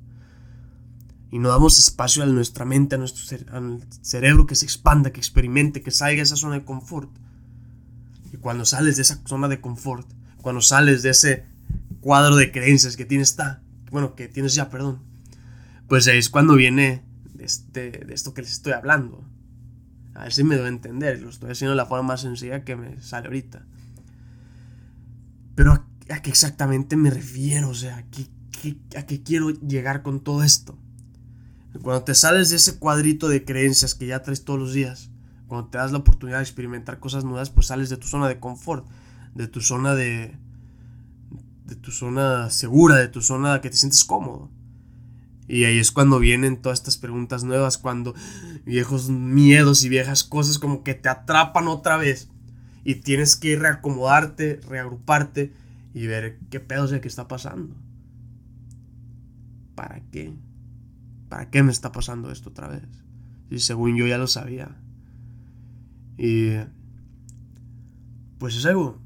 Y 1.31 1.38
no 1.38 1.50
damos 1.50 1.79
espacio 1.79 2.23
a 2.23 2.26
nuestra 2.26 2.64
mente, 2.64 2.94
a 2.94 2.99
nuestro 2.99 3.38
cerebro 4.00 4.46
que 4.46 4.55
se 4.55 4.64
expanda, 4.64 5.12
que 5.12 5.20
experimente, 5.20 5.82
que 5.82 5.90
salga 5.90 6.17
de 6.17 6.23
esa 6.23 6.37
zona 6.37 6.55
de 6.55 6.64
confort. 6.64 7.11
Y 8.32 8.38
cuando 8.38 8.64
sales 8.64 8.96
de 8.96 9.02
esa 9.02 9.20
zona 9.26 9.49
de 9.49 9.61
confort, 9.61 10.11
cuando 10.40 10.62
sales 10.62 11.02
de 11.02 11.11
ese 11.11 11.44
cuadro 12.00 12.37
de 12.37 12.50
creencias 12.50 12.96
que 12.96 13.05
tienes, 13.05 13.28
está, 13.28 13.62
bueno, 13.90 14.14
que 14.14 14.28
tienes 14.28 14.55
ya, 14.55 14.70
perdón, 14.70 15.12
pues 15.88 16.06
es 16.06 16.31
cuando 16.31 16.55
viene 16.55 17.05
de, 17.34 17.44
este, 17.44 17.90
de 17.90 18.14
esto 18.14 18.34
que 18.34 18.43
les 18.43 18.52
estoy 18.52 18.73
hablando. 18.73 19.25
A 20.14 20.25
ver 20.25 20.32
si 20.32 20.44
me 20.44 20.56
doy 20.56 20.67
a 20.67 20.69
entender, 20.69 21.20
lo 21.20 21.31
estoy 21.31 21.50
haciendo 21.50 21.73
de 21.73 21.76
la 21.76 21.87
forma 21.87 22.08
más 22.08 22.20
sencilla 22.20 22.64
que 22.64 22.76
me 22.76 23.00
sale 23.00 23.26
ahorita. 23.26 23.64
Pero 25.55 25.73
a, 25.73 26.23
qué 26.23 26.31
exactamente 26.31 26.96
me 26.96 27.11
refiero, 27.11 27.70
o 27.70 27.75
sea, 27.75 27.99
¿a 27.99 28.05
qué, 28.11 29.23
quiero 29.23 29.50
llegar 29.50 30.02
con 30.02 30.20
todo 30.20 30.43
esto? 30.43 30.79
Cuando 31.82 32.05
te 32.05 32.14
sales 32.14 32.50
de 32.50 32.56
ese 32.56 32.78
cuadrito 32.78 33.28
de 33.28 33.44
creencias 33.44 33.94
que 33.94 34.06
ya 34.06 34.23
traes 34.23 34.44
todos 34.44 34.61
los 34.61 34.73
días, 34.75 35.11
cuando 35.46 35.69
te 35.69 35.78
das 35.78 35.93
la 35.93 35.99
oportunidad 35.99 36.38
de 36.38 36.44
experimentar 36.44 36.99
cosas 36.99 37.25
nuevas, 37.25 37.50
pues 37.50 37.67
sales 37.67 37.88
de 37.88 37.96
tu 37.96 38.06
zona 38.06 38.28
de 38.28 38.38
confort, 38.38 38.87
de 39.35 39.49
tu 39.49 39.61
zona 39.61 39.94
de. 39.94 40.37
de 41.64 41.76
tu 41.76 41.90
zona 41.90 42.50
segura, 42.50 42.96
de 42.96 43.08
tu 43.08 43.23
zona 43.23 43.61
que 43.61 43.70
te 43.70 43.76
sientes 43.76 44.05
cómodo. 44.05 44.50
Y 45.49 45.65
ahí 45.65 45.79
es 45.79 45.91
cuando 45.91 46.19
vienen 46.19 46.61
todas 46.61 46.79
estas 46.79 46.99
preguntas 46.99 47.44
nuevas, 47.44 47.79
cuando 47.79 48.15
viejos 48.65 49.11
miedos 49.11 49.85
y 49.85 49.89
viejas 49.89 50.25
cosas 50.25 50.59
como 50.59 50.83
que 50.83 50.94
te 50.94 51.09
atrapan 51.09 51.69
otra 51.69 51.97
vez. 51.97 52.29
Y 52.85 52.97
tienes 52.97 53.37
que 53.37 53.56
reacomodarte, 53.56 54.61
reagruparte 54.69 55.53
y 55.94 56.06
ver 56.06 56.39
qué 56.50 56.61
pedo 56.61 56.85
es 56.85 56.93
el 56.93 57.00
que 57.00 57.09
está 57.09 57.29
pasando. 57.29 57.77
¿Para 59.75 60.00
qué? 60.11 60.33
¿Para 61.29 61.50
qué 61.50 61.62
me 61.62 61.73
está 61.73 61.93
pasando 61.93 62.31
esto 62.31 62.50
otra 62.50 62.69
vez? 62.69 62.83
Si 63.50 63.59
según 63.59 63.97
yo 63.97 64.06
ya 64.06 64.19
lo 64.19 64.27
sabía. 64.27 64.77
Y 66.19 66.53
pues 68.38 68.57
es 68.57 68.66
algo, 68.66 68.99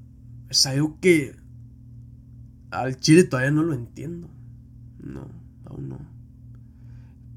es 0.48 0.64
algo 0.66 0.98
que 1.00 1.36
al 2.70 2.96
chile 2.98 3.24
todavía 3.24 3.50
no 3.50 3.62
lo 3.62 3.74
entiendo. 3.74 4.28
No, 5.02 5.28
aún 5.66 5.88
no. 5.88 6.15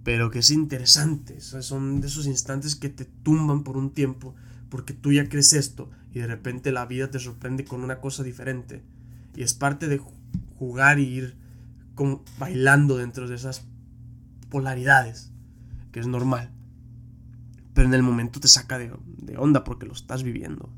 Pero 0.09 0.31
que 0.31 0.39
es 0.39 0.49
interesante. 0.49 1.39
son 1.39 2.01
de 2.01 2.07
esos 2.07 2.25
instantes 2.25 2.75
que 2.75 2.89
te 2.89 3.05
tumban 3.05 3.63
por 3.63 3.77
un 3.77 3.91
tiempo 3.91 4.33
porque 4.69 4.91
tú 4.91 5.11
ya 5.11 5.29
crees 5.29 5.53
esto 5.53 5.91
y 6.11 6.17
de 6.17 6.25
repente 6.25 6.71
la 6.71 6.87
vida 6.87 7.11
te 7.11 7.19
sorprende 7.19 7.63
con 7.63 7.83
una 7.83 7.99
cosa 7.99 8.23
diferente. 8.23 8.81
Y 9.35 9.43
es 9.43 9.53
parte 9.53 9.87
de 9.87 10.01
jugar 10.57 10.97
y 10.97 11.03
ir 11.03 11.37
bailando 12.39 12.97
dentro 12.97 13.27
de 13.27 13.35
esas 13.35 13.67
polaridades, 14.49 15.31
que 15.91 15.99
es 15.99 16.07
normal. 16.07 16.49
Pero 17.75 17.87
en 17.87 17.93
el 17.93 18.01
momento 18.01 18.39
te 18.39 18.47
saca 18.47 18.79
de, 18.79 18.91
de 19.17 19.37
onda 19.37 19.63
porque 19.63 19.85
lo 19.85 19.93
estás 19.93 20.23
viviendo. 20.23 20.73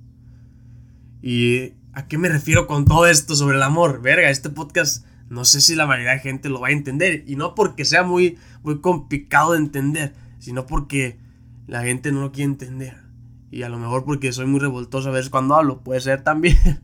¿Y 1.22 1.76
a 1.94 2.06
qué 2.10 2.18
me 2.18 2.28
refiero 2.28 2.68
con 2.68 2.84
todo 2.84 3.08
esto 3.08 3.34
sobre 3.38 3.56
el 3.56 3.64
amor? 3.64 4.02
Verga, 4.02 4.30
este 4.30 4.50
podcast 4.50 5.06
no 5.32 5.46
sé 5.46 5.62
si 5.62 5.76
la 5.76 5.88
mayoría 5.88 6.12
de 6.12 6.20
gente 6.20 6.50
lo 6.50 6.60
va 6.60 6.68
a 6.68 6.72
entender. 6.72 7.24
Y 7.26 7.38
no 7.38 7.56
porque 7.56 7.86
sea 7.86 8.04
muy, 8.04 8.38
muy 8.64 8.82
complicado 8.82 9.54
de 9.54 9.60
entender, 9.60 10.14
sino 10.40 10.66
porque 10.68 11.20
la 11.68 11.84
gente 11.84 12.12
no 12.12 12.20
lo 12.20 12.34
quiere 12.34 12.52
entender. 12.52 12.98
Y 13.50 13.64
a 13.64 13.70
lo 13.70 13.80
mejor 13.80 14.04
porque 14.04 14.34
soy 14.34 14.46
muy 14.46 14.60
revoltoso 14.60 15.08
a 15.08 15.14
veces 15.14 15.30
cuando 15.30 15.56
hablo, 15.56 15.86
puede 15.86 16.02
ser 16.02 16.22
también. 16.22 16.58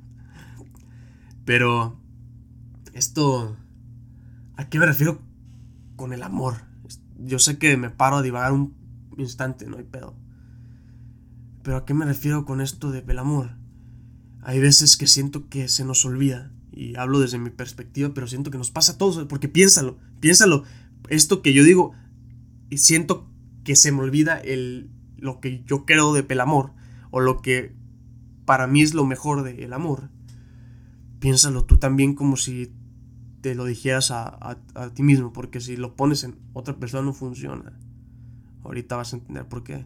Pero 1.46 2.00
esto, 2.94 3.58
¿a 4.56 4.70
qué 4.70 4.80
me 4.80 4.86
refiero 4.86 5.22
con 5.98 6.14
el 6.14 6.24
amor? 6.24 6.56
Yo 7.18 7.40
sé 7.40 7.58
que 7.58 7.76
me 7.76 7.90
paro 7.90 8.16
a 8.16 8.22
divagar 8.22 8.54
un 8.54 8.78
instante, 9.18 9.66
no 9.66 9.76
hay 9.76 9.84
pedo. 9.84 10.16
Pero 11.64 11.76
¿a 11.76 11.86
qué 11.86 11.94
me 11.94 12.06
refiero 12.06 12.46
con 12.46 12.62
esto 12.62 12.92
del 12.92 13.20
amor? 13.20 13.58
Hay 14.42 14.62
veces 14.62 14.96
que 14.96 15.06
siento 15.06 15.50
que 15.50 15.68
se 15.68 15.84
nos 15.84 16.06
olvida 16.06 16.54
y 16.78 16.96
hablo 16.96 17.20
desde 17.20 17.40
mi 17.40 17.50
perspectiva, 17.50 18.14
pero 18.14 18.28
siento 18.28 18.52
que 18.52 18.58
nos 18.58 18.72
pasa 18.72 18.94
a 18.94 18.98
todos, 18.98 19.26
porque 19.26 19.48
piénsalo, 19.48 19.98
piénsalo, 20.20 20.64
esto 21.10 21.42
que 21.42 21.54
yo 21.54 21.64
digo, 21.64 21.94
siento 22.76 23.28
que 23.64 23.76
se 23.76 23.92
me 23.92 24.02
olvida 24.02 24.38
el, 24.38 24.92
lo 25.18 25.40
que 25.40 25.64
yo 25.66 25.86
creo 25.86 26.14
de 26.14 26.26
el 26.30 26.40
amor, 26.40 26.74
o 27.10 27.20
lo 27.20 27.42
que 27.42 27.74
para 28.46 28.68
mí 28.68 28.82
es 28.82 28.94
lo 28.94 29.06
mejor 29.06 29.44
del 29.44 29.74
amor. 29.74 30.10
Piénsalo 31.20 31.66
tú 31.66 31.78
también 31.78 32.14
como 32.14 32.38
si 32.38 32.72
te 33.42 33.56
lo 33.56 33.66
dijeras 33.66 34.12
a, 34.12 34.58
a 34.76 34.94
ti 34.94 35.04
mismo, 35.04 35.34
porque 35.34 35.60
si 35.60 35.78
lo 35.78 35.96
pones 35.96 36.24
en 36.24 36.38
otra 36.54 36.78
persona 36.78 37.04
no 37.04 37.14
funciona. 37.14 37.78
Ahorita 38.64 38.96
vas 38.96 39.14
a 39.14 39.18
entender 39.18 39.48
por 39.48 39.64
qué. 39.64 39.86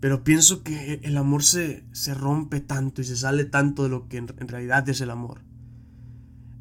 Pero 0.00 0.24
pienso 0.24 0.62
que 0.62 1.00
el 1.02 1.16
amor 1.18 1.44
se, 1.44 1.84
se 1.92 2.14
rompe 2.14 2.60
tanto 2.60 3.02
y 3.02 3.04
se 3.04 3.16
sale 3.16 3.44
tanto 3.44 3.82
de 3.82 3.90
lo 3.90 4.08
que 4.08 4.16
en, 4.16 4.28
realidad 4.28 4.88
es 4.88 5.02
el 5.02 5.10
amor. 5.10 5.42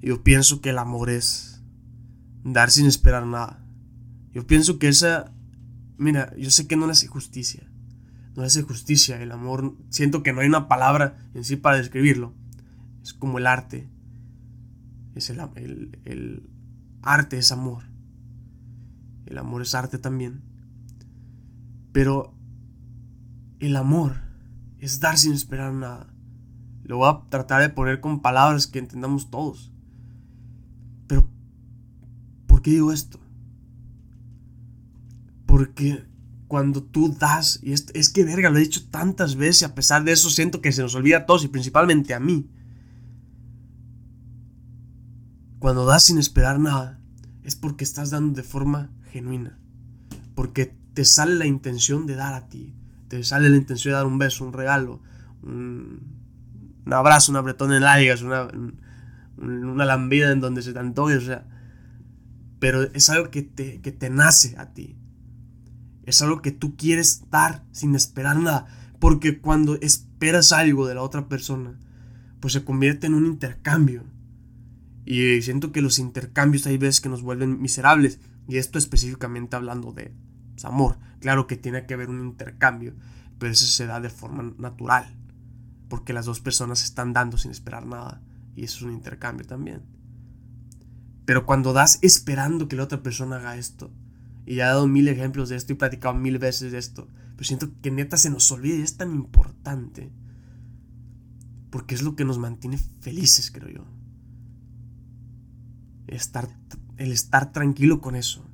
Yo 0.01 0.24
pienso 0.24 0.60
que 0.60 0.72
el 0.72 0.77
amor 0.77 1.10
es 1.10 1.62
dar 2.43 2.69
sin 2.69 2.86
esperar 2.86 3.25
nada. 3.25 3.65
Yo 4.34 4.46
pienso 4.46 4.77
que 4.77 4.89
esa... 4.89 5.31
Mira, 5.98 6.36
yo 6.38 6.50
sé 6.51 6.67
que 6.67 6.75
no 6.75 6.86
le 6.86 6.91
hace 6.91 7.08
justicia. 7.08 7.63
No 8.36 8.41
le 8.41 8.48
hace 8.48 8.62
justicia 8.62 9.22
el 9.22 9.31
amor. 9.31 9.75
Siento 9.89 10.22
que 10.22 10.34
no 10.34 10.41
hay 10.41 10.48
una 10.48 10.67
palabra 10.67 11.17
en 11.34 11.46
sí 11.46 11.55
para 11.55 11.77
describirlo. 11.77 12.34
Es 13.01 13.13
como 13.13 13.38
el 13.38 13.48
arte. 13.48 13.89
Es 15.15 15.29
el, 15.29 15.39
el, 15.55 16.00
el 16.03 16.50
arte 17.01 17.38
es 17.38 17.53
amor. 17.53 17.84
El 19.25 19.38
amor 19.38 19.62
es 19.62 19.75
arte 19.75 19.98
también. 19.98 20.41
Pero 21.91 22.38
el 23.60 23.75
amor 23.75 24.22
es 24.80 25.00
dar 25.00 25.18
sin 25.18 25.34
esperar 25.34 25.74
nada. 25.74 26.08
Lo 26.84 26.98
voy 26.98 27.10
a 27.10 27.30
tratar 27.30 27.62
de 27.62 27.70
poner 27.70 28.00
con 28.01 28.22
palabras 28.22 28.68
que 28.68 28.80
entendamos 28.80 29.30
todos. 29.30 29.72
Pero, 31.08 31.30
¿por 32.48 32.62
qué 32.62 32.72
digo 32.72 32.92
esto? 32.92 33.20
Porque 35.46 36.06
cuando 36.48 36.82
tú 36.82 37.16
das, 37.20 37.60
y 37.62 37.74
es, 37.74 37.88
es 37.94 38.10
que 38.10 38.24
verga, 38.24 38.50
lo 38.50 38.58
he 38.58 38.62
dicho 38.62 38.88
tantas 38.89 39.36
veces 39.36 39.62
y 39.62 39.66
a 39.66 39.75
pesar 39.75 40.04
de 40.04 40.13
eso 40.13 40.30
siento 40.30 40.62
que 40.62 40.72
se 40.72 40.82
nos 40.82 40.96
olvida 40.96 41.18
a 41.18 41.25
todos 41.25 41.44
y 41.44 41.50
principalmente 41.50 42.13
a 42.13 42.20
mí. 42.20 42.50
Cuando 45.60 45.86
das 45.86 46.06
sin 46.06 46.18
esperar 46.18 46.60
nada, 46.60 47.01
es 47.44 47.56
porque 47.56 47.84
estás 47.84 48.10
dando 48.10 48.34
de 48.34 48.44
forma 48.44 48.92
genuina. 49.12 49.60
Porque 50.34 50.78
te 50.94 51.04
sale 51.04 51.36
la 51.36 51.46
intención 51.46 52.08
de 52.08 52.16
dar 52.16 52.34
a 52.34 52.48
ti 52.48 52.74
te 53.10 53.24
sale 53.24 53.50
la 53.50 53.58
intención 53.58 53.92
de 53.92 53.98
dar 53.98 54.06
un 54.06 54.20
beso, 54.20 54.46
un 54.46 54.54
regalo, 54.54 55.01
un, 55.42 56.16
abrazo, 56.86 57.32
un 57.32 57.38
apretón 57.38 57.74
en 57.74 57.82
lágrimas, 57.82 58.22
una, 58.22 58.48
una 59.38 59.86
lambida 59.86 60.32
en 60.32 60.39
donde 60.39 60.62
se 60.62 60.74
te 60.74 60.80
antoje, 60.80 61.18
o 61.18 61.22
sea. 61.22 61.46
Pero 62.60 62.84
es 62.94 63.10
algo 63.10 63.32
que 63.32 63.42
te, 63.42 63.82
que 63.82 63.92
te 63.92 64.10
nace 64.10 64.56
a 64.58 64.74
ti. 64.74 64.98
Es 66.06 66.22
algo 66.22 66.42
que 66.42 66.51
tú 66.51 66.75
quieres 66.75 67.24
dar 67.30 67.63
sin 67.72 67.96
esperar 67.96 68.38
nada. 68.38 68.68
Porque 69.00 69.39
cuando 69.39 69.75
esperas 69.82 70.51
algo 70.51 70.88
de 70.88 70.96
la 70.96 71.01
otra 71.01 71.30
persona, 71.30 71.80
pues 72.39 72.54
se 72.54 72.66
convierte 72.66 73.08
en 73.08 73.13
un 73.13 73.25
intercambio. 73.25 74.04
Y 75.06 75.42
siento 75.42 75.72
que 75.72 75.82
los 75.82 76.00
intercambios 76.00 76.68
hay 76.68 76.78
veces 76.78 77.01
que 77.01 77.10
nos 77.10 77.22
vuelven 77.22 77.62
miserables. 77.62 78.20
Y 78.48 78.58
esto 78.58 78.78
específicamente 78.78 79.56
hablando 79.56 79.94
de 79.94 80.13
amor. 80.66 80.98
Claro 81.20 81.48
que 81.48 81.58
tiene 81.58 81.86
que 81.86 81.94
haber 81.94 82.10
un 82.10 82.22
intercambio, 82.22 82.94
pero 83.38 83.51
eso 83.51 83.66
se 83.66 83.86
da 83.86 84.00
de 84.00 84.10
forma 84.10 84.54
natural, 84.58 85.16
porque 85.88 86.13
las 86.13 86.25
dos 86.25 86.39
personas 86.39 86.84
están 86.84 87.13
dando 87.13 87.38
sin 87.38 87.51
esperar 87.51 87.86
nada, 87.86 88.22
y 88.56 88.63
eso 88.63 88.78
es 88.78 88.82
un 88.84 88.94
intercambio 88.94 89.46
también. 89.46 89.82
Pero 91.25 91.46
cuando 91.46 91.74
das 91.74 92.00
esperando 92.01 92.68
que 92.68 92.75
la 92.75 92.84
otra 92.84 93.04
persona 93.04 93.38
haga 93.38 93.58
esto, 93.58 93.92
y 94.46 94.56
ya 94.56 94.66
he 94.66 94.68
dado 94.68 94.88
mil 94.88 95.08
ejemplos 95.08 95.50
de 95.50 95.58
esto 95.58 95.74
y 95.74 95.75
he 95.75 95.78
platicado 95.78 96.16
mil 96.16 96.39
veces 96.39 96.72
de 96.72 96.78
esto, 96.78 97.08
pero 97.36 97.48
siento 97.48 97.70
que 97.82 97.92
neta 97.92 98.18
se 98.18 98.30
nos 98.30 98.51
olvida 98.51 98.78
y 98.78 98.82
es 98.82 98.98
tan 98.98 99.12
importante, 99.12 100.12
porque 101.70 101.96
es 101.96 102.01
lo 102.01 102.16
que 102.16 102.25
nos 102.25 102.39
mantiene 102.39 102.78
felices, 103.00 103.51
creo 103.51 103.70
yo. 103.70 103.86
Estar, 106.08 106.50
el 106.98 107.12
estar 107.12 107.51
tranquilo 107.51 108.01
con 108.01 108.16
eso 108.16 108.49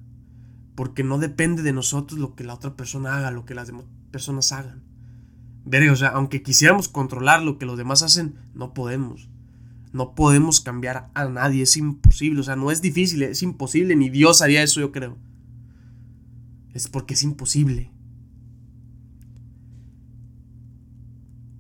porque 0.76 1.04
no 1.04 1.18
depende 1.18 1.64
de 1.64 1.74
nosotros 1.74 2.20
lo 2.20 2.36
que 2.36 2.44
la 2.44 2.54
otra 2.54 2.76
persona 2.76 3.16
haga, 3.16 3.32
lo 3.32 3.46
que 3.46 3.56
las 3.56 3.68
demás 3.68 3.86
personas 4.12 4.52
hagan. 4.52 4.84
Verga, 5.66 5.92
o 5.92 5.96
sea, 5.96 6.10
aunque 6.10 6.44
quisiéramos 6.44 6.90
controlar 6.90 7.42
lo 7.42 7.58
que 7.58 7.66
los 7.66 7.78
demás 7.78 8.04
hacen, 8.04 8.36
no 8.54 8.74
podemos. 8.74 9.30
No 9.94 10.14
podemos 10.14 10.62
cambiar 10.62 11.10
a 11.14 11.26
nadie, 11.26 11.64
es 11.64 11.78
imposible. 11.78 12.42
O 12.42 12.44
sea, 12.44 12.56
no 12.56 12.70
es 12.70 12.82
difícil, 12.82 13.24
es 13.24 13.42
imposible. 13.42 13.96
Ni 13.96 14.10
Dios 14.10 14.42
haría 14.42 14.62
eso, 14.62 14.82
yo 14.82 14.92
creo. 14.92 15.18
Es 16.74 16.88
porque 16.88 17.14
es 17.14 17.24
imposible. 17.24 17.92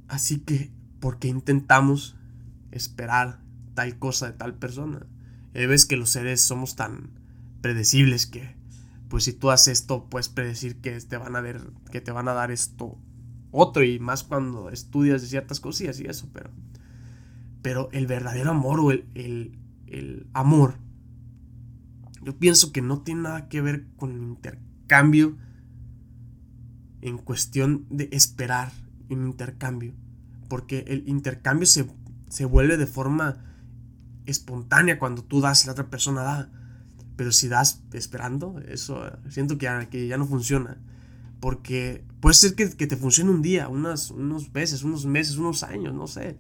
Así 0.08 0.40
que, 0.40 0.72
¿por 1.00 1.18
qué 1.18 1.30
intentamos 1.30 2.16
esperar 2.72 3.40
tal 3.74 3.98
cosa 3.98 4.28
de 4.28 4.34
tal 4.34 4.54
persona? 4.54 5.08
Y 5.54 5.66
ves 5.66 5.86
que 5.86 5.98
los 5.98 6.10
seres 6.10 6.42
somos 6.42 6.76
tan 6.76 7.10
predecibles 7.62 8.28
que 8.28 8.55
pues 9.16 9.24
si 9.24 9.32
tú 9.32 9.50
haces 9.50 9.80
esto, 9.80 10.10
puedes 10.10 10.28
predecir 10.28 10.82
que 10.82 11.00
te 11.00 11.16
van 11.16 11.38
a 11.38 11.40
ver, 11.40 11.72
que 11.90 12.02
te 12.02 12.12
van 12.12 12.28
a 12.28 12.34
dar 12.34 12.52
esto 12.52 13.00
otro 13.50 13.82
y 13.82 13.98
más 13.98 14.26
cuando 14.26 14.70
estudias 14.70 15.22
de 15.22 15.30
ciertas 15.30 15.62
cosillas 15.62 16.02
y 16.02 16.06
eso, 16.06 16.28
pero 16.34 16.50
pero 17.62 17.88
el 17.94 18.08
verdadero 18.08 18.52
amor 18.52 18.82
o 18.82 18.92
el, 18.92 19.06
el, 19.86 20.28
amor 20.34 20.80
yo 22.24 22.38
pienso 22.38 22.74
que 22.74 22.82
no 22.82 23.04
tiene 23.04 23.22
nada 23.22 23.48
que 23.48 23.62
ver 23.62 23.88
con 23.96 24.12
el 24.12 24.22
intercambio 24.22 25.38
en 27.00 27.18
cuestión 27.18 27.86
de 27.90 28.10
esperar 28.12 28.74
un 29.10 29.28
intercambio, 29.28 29.94
porque 30.50 30.84
el 30.90 31.08
intercambio 31.08 31.68
se, 31.68 31.90
se 32.28 32.44
vuelve 32.44 32.76
de 32.76 32.86
forma 32.86 33.46
espontánea 34.26 35.00
cuando 35.00 35.24
tú 35.24 35.40
das 35.40 35.64
y 35.64 35.68
la 35.68 35.72
otra 35.72 35.90
persona 35.90 36.22
da 36.22 36.65
pero 37.16 37.32
si 37.32 37.48
das 37.48 37.84
esperando, 37.94 38.60
eso 38.68 39.04
siento 39.30 39.58
que 39.58 39.66
ya, 39.66 39.90
que 39.90 40.08
ya 40.08 40.18
no 40.18 40.26
funciona. 40.26 40.78
Porque 41.40 42.04
puede 42.20 42.34
ser 42.34 42.56
que, 42.56 42.68
te 42.68 42.98
funcione 42.98 43.32
un 43.32 43.42
día, 43.42 43.68
unas, 43.68 44.12
unos 44.12 44.54
meses, 44.54 44.84
unos 44.84 45.06
meses, 45.06 45.38
unos 45.38 45.64
años, 45.64 45.94
no 45.94 46.08
sé. 46.08 46.38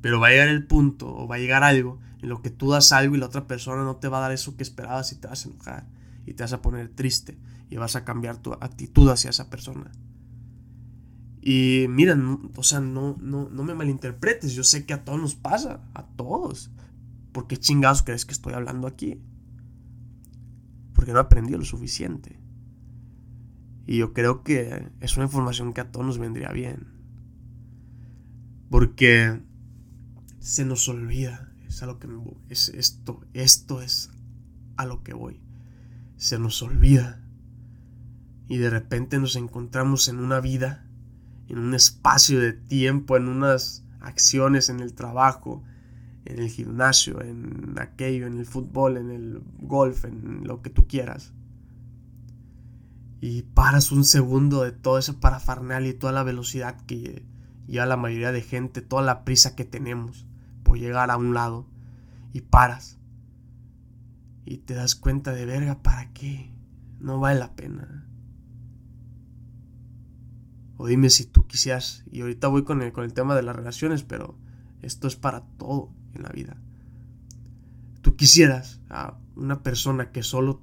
Pero 0.00 0.20
va 0.20 0.28
a 0.28 0.30
llegar 0.30 0.48
el 0.48 0.66
punto 0.66 1.14
o 1.14 1.28
va 1.28 1.36
a 1.36 1.38
llegar 1.38 1.62
algo 1.62 1.98
en 2.20 2.28
lo 2.28 2.42
que 2.42 2.50
tú 2.50 2.70
das 2.70 2.92
algo 2.92 3.14
y 3.14 3.18
la 3.18 3.26
otra 3.26 3.46
persona 3.46 3.84
no 3.84 3.96
te 3.96 4.08
va 4.08 4.18
a 4.18 4.22
dar 4.22 4.32
eso 4.32 4.56
que 4.56 4.62
esperabas 4.62 5.12
y 5.12 5.16
te 5.16 5.28
vas 5.28 5.44
a 5.44 5.48
enojar 5.48 5.86
y 6.26 6.34
te 6.34 6.42
vas 6.42 6.52
a 6.52 6.62
poner 6.62 6.88
triste 6.88 7.38
y 7.70 7.76
vas 7.76 7.96
a 7.96 8.04
cambiar 8.04 8.38
tu 8.38 8.52
actitud 8.52 9.08
hacia 9.10 9.30
esa 9.30 9.48
persona. 9.48 9.92
Y 11.40 11.86
miren, 11.88 12.50
o 12.56 12.62
sea, 12.62 12.80
no, 12.80 13.16
no, 13.20 13.50
no 13.50 13.64
me 13.64 13.74
malinterpretes, 13.74 14.54
yo 14.54 14.64
sé 14.64 14.86
que 14.86 14.94
a 14.94 15.04
todos 15.04 15.20
nos 15.20 15.34
pasa, 15.34 15.82
a 15.92 16.04
todos. 16.04 16.70
¿Por 17.32 17.46
qué 17.46 17.58
chingados 17.58 18.02
crees 18.02 18.24
que 18.24 18.32
estoy 18.32 18.54
hablando 18.54 18.86
aquí? 18.86 19.20
Porque 20.94 21.12
no 21.12 21.18
aprendido 21.18 21.58
lo 21.58 21.64
suficiente. 21.64 22.40
Y 23.86 23.98
yo 23.98 24.12
creo 24.12 24.42
que 24.42 24.90
es 25.00 25.16
una 25.16 25.26
información 25.26 25.72
que 25.72 25.82
a 25.82 25.90
todos 25.90 26.06
nos 26.06 26.18
vendría 26.18 26.50
bien. 26.50 26.86
Porque 28.70 29.42
se 30.38 30.64
nos 30.64 30.88
olvida, 30.88 31.52
es 31.66 31.82
a 31.82 31.86
lo 31.86 31.98
que 31.98 32.08
es 32.48 32.70
esto, 32.70 33.20
esto 33.34 33.82
es 33.82 34.10
a 34.76 34.86
lo 34.86 35.02
que 35.02 35.14
voy. 35.14 35.40
Se 36.16 36.38
nos 36.38 36.62
olvida. 36.62 37.20
Y 38.48 38.58
de 38.58 38.70
repente 38.70 39.18
nos 39.18 39.36
encontramos 39.36 40.08
en 40.08 40.18
una 40.18 40.40
vida, 40.40 40.86
en 41.48 41.58
un 41.58 41.74
espacio 41.74 42.40
de 42.40 42.52
tiempo, 42.52 43.16
en 43.16 43.28
unas 43.28 43.84
acciones 44.00 44.68
en 44.68 44.80
el 44.80 44.94
trabajo, 44.94 45.62
en 46.24 46.38
el 46.38 46.48
gimnasio, 46.48 47.20
en 47.22 47.74
aquello, 47.78 48.26
en 48.26 48.38
el 48.38 48.46
fútbol, 48.46 48.96
en 48.96 49.10
el 49.10 49.42
golf, 49.58 50.04
en 50.04 50.44
lo 50.44 50.62
que 50.62 50.70
tú 50.70 50.86
quieras. 50.86 51.32
Y 53.20 53.42
paras 53.42 53.92
un 53.92 54.04
segundo 54.04 54.62
de 54.62 54.72
todo 54.72 54.98
ese 54.98 55.14
parafarnal 55.14 55.86
y 55.86 55.94
toda 55.94 56.12
la 56.12 56.22
velocidad 56.22 56.80
que 56.86 57.24
lleva 57.66 57.86
la 57.86 57.96
mayoría 57.96 58.32
de 58.32 58.42
gente, 58.42 58.80
toda 58.80 59.02
la 59.02 59.24
prisa 59.24 59.54
que 59.54 59.64
tenemos 59.64 60.26
por 60.62 60.78
llegar 60.78 61.10
a 61.10 61.16
un 61.16 61.34
lado. 61.34 61.66
Y 62.32 62.40
paras. 62.40 62.98
Y 64.44 64.58
te 64.58 64.74
das 64.74 64.94
cuenta 64.94 65.32
de 65.32 65.46
verga, 65.46 65.82
¿para 65.82 66.12
qué? 66.12 66.50
No 67.00 67.20
vale 67.20 67.38
la 67.38 67.54
pena. 67.54 68.06
O 70.76 70.86
dime 70.86 71.08
si 71.10 71.24
tú 71.24 71.46
quisieras, 71.46 72.04
y 72.10 72.22
ahorita 72.22 72.48
voy 72.48 72.64
con 72.64 72.82
el, 72.82 72.92
con 72.92 73.04
el 73.04 73.14
tema 73.14 73.36
de 73.36 73.42
las 73.42 73.54
relaciones, 73.54 74.02
pero 74.02 74.36
esto 74.84 75.08
es 75.08 75.16
para 75.16 75.40
todo 75.58 75.90
en 76.14 76.22
la 76.22 76.28
vida. 76.28 76.56
Tú 78.02 78.16
quisieras 78.16 78.80
a 78.90 79.18
una 79.34 79.62
persona 79.62 80.12
que 80.12 80.22
solo 80.22 80.62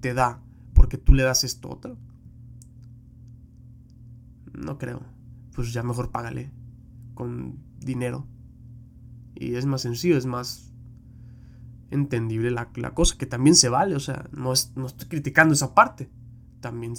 te 0.00 0.14
da 0.14 0.42
porque 0.74 0.98
tú 0.98 1.14
le 1.14 1.22
das 1.22 1.44
esto 1.44 1.70
otro. 1.70 1.96
No 4.52 4.78
creo. 4.78 5.02
Pues 5.54 5.72
ya 5.72 5.82
mejor 5.82 6.10
págale 6.10 6.50
con 7.14 7.58
dinero. 7.78 8.26
Y 9.34 9.54
es 9.54 9.66
más 9.66 9.82
sencillo, 9.82 10.16
es 10.16 10.26
más 10.26 10.72
entendible 11.90 12.50
la, 12.50 12.70
cosa, 12.94 13.18
que 13.18 13.26
también 13.26 13.54
se 13.54 13.68
vale. 13.68 13.94
O 13.94 14.00
sea, 14.00 14.28
no, 14.32 14.52
no 14.76 14.86
estoy 14.86 15.08
criticando 15.08 15.54
esa 15.54 15.74
parte. 15.74 16.10
También, 16.60 16.94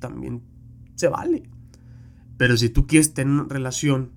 también 0.00 0.42
se 0.94 1.08
vale. 1.08 1.48
Pero 2.36 2.56
si 2.56 2.68
tú 2.68 2.86
quieres 2.86 3.14
tener 3.14 3.32
una 3.32 3.48
relación 3.48 4.12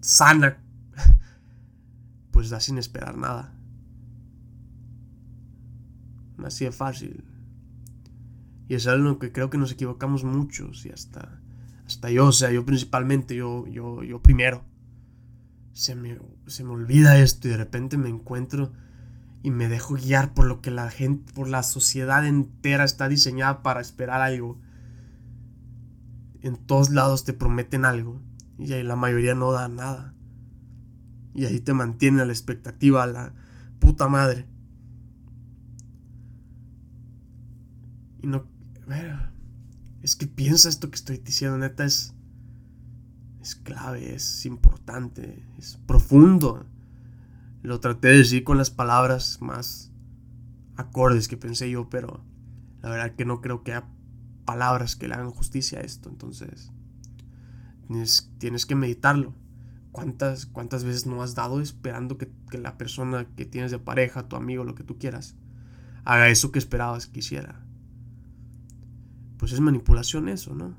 sana 0.00 0.58
pues 2.30 2.50
da 2.50 2.60
sin 2.60 2.78
esperar 2.78 3.16
nada. 3.16 3.52
Así 6.44 6.64
de 6.64 6.72
fácil. 6.72 7.24
Y 8.68 8.74
es 8.74 8.86
algo 8.86 9.18
que 9.18 9.32
creo 9.32 9.50
que 9.50 9.58
nos 9.58 9.72
equivocamos 9.72 10.24
muchos 10.24 10.84
y 10.86 10.90
hasta, 10.90 11.40
hasta 11.86 12.10
yo, 12.10 12.26
o 12.26 12.32
sea, 12.32 12.52
yo 12.52 12.64
principalmente, 12.64 13.34
yo, 13.34 13.66
yo, 13.66 14.02
yo 14.02 14.22
primero. 14.22 14.62
Se 15.72 15.94
me, 15.94 16.18
se 16.46 16.64
me 16.64 16.70
olvida 16.70 17.18
esto 17.18 17.48
y 17.48 17.52
de 17.52 17.56
repente 17.56 17.96
me 17.96 18.08
encuentro 18.08 18.72
y 19.42 19.50
me 19.50 19.68
dejo 19.68 19.94
guiar 19.94 20.34
por 20.34 20.46
lo 20.46 20.60
que 20.60 20.70
la 20.70 20.90
gente, 20.90 21.32
por 21.32 21.48
la 21.48 21.62
sociedad 21.62 22.26
entera 22.26 22.84
está 22.84 23.08
diseñada 23.08 23.62
para 23.62 23.80
esperar 23.80 24.20
algo. 24.20 24.60
En 26.40 26.56
todos 26.56 26.90
lados 26.90 27.24
te 27.24 27.32
prometen 27.32 27.84
algo 27.84 28.20
y 28.58 28.72
ahí 28.72 28.82
la 28.82 28.96
mayoría 28.96 29.34
no 29.34 29.52
da 29.52 29.68
nada. 29.68 30.14
Y 31.34 31.44
ahí 31.44 31.60
te 31.60 31.72
mantiene 31.72 32.22
a 32.22 32.24
la 32.24 32.32
expectativa, 32.32 33.04
a 33.04 33.06
la 33.06 33.34
puta 33.78 34.08
madre. 34.08 34.46
Y 38.20 38.26
no... 38.26 38.46
Es 40.02 40.16
que 40.16 40.26
piensa 40.26 40.68
esto 40.68 40.90
que 40.90 40.96
estoy 40.96 41.18
diciendo, 41.18 41.58
neta, 41.58 41.84
es... 41.84 42.14
Es 43.40 43.54
clave, 43.54 44.14
es 44.14 44.44
importante, 44.46 45.46
es 45.58 45.76
profundo. 45.86 46.66
Lo 47.62 47.78
traté 47.78 48.08
de 48.08 48.18
decir 48.18 48.42
con 48.42 48.58
las 48.58 48.70
palabras 48.70 49.40
más 49.40 49.92
acordes 50.76 51.28
que 51.28 51.36
pensé 51.36 51.70
yo, 51.70 51.88
pero 51.88 52.24
la 52.82 52.90
verdad 52.90 53.14
que 53.14 53.24
no 53.24 53.40
creo 53.40 53.62
que 53.62 53.72
haya 53.72 53.88
palabras 54.44 54.96
que 54.96 55.08
le 55.08 55.14
hagan 55.14 55.30
justicia 55.30 55.78
a 55.78 55.82
esto. 55.82 56.08
Entonces, 56.08 56.72
tienes, 57.88 58.30
tienes 58.38 58.66
que 58.66 58.74
meditarlo. 58.74 59.34
¿Cuántas, 59.90 60.46
¿Cuántas 60.46 60.84
veces 60.84 61.06
no 61.06 61.22
has 61.22 61.34
dado 61.34 61.60
esperando 61.60 62.18
que, 62.18 62.30
que, 62.50 62.58
la 62.58 62.78
persona 62.78 63.26
que 63.36 63.44
tienes 63.44 63.72
de 63.72 63.78
pareja, 63.80 64.28
tu 64.28 64.36
amigo, 64.36 64.62
lo 64.62 64.76
que 64.76 64.84
tú 64.84 64.98
quieras, 64.98 65.34
haga 66.04 66.28
eso 66.28 66.52
que 66.52 66.60
esperabas 66.60 67.06
que 67.06 67.18
hiciera? 67.18 67.64
Pues 69.38 69.52
es 69.52 69.60
manipulación 69.60 70.28
eso, 70.28 70.54
¿no? 70.54 70.76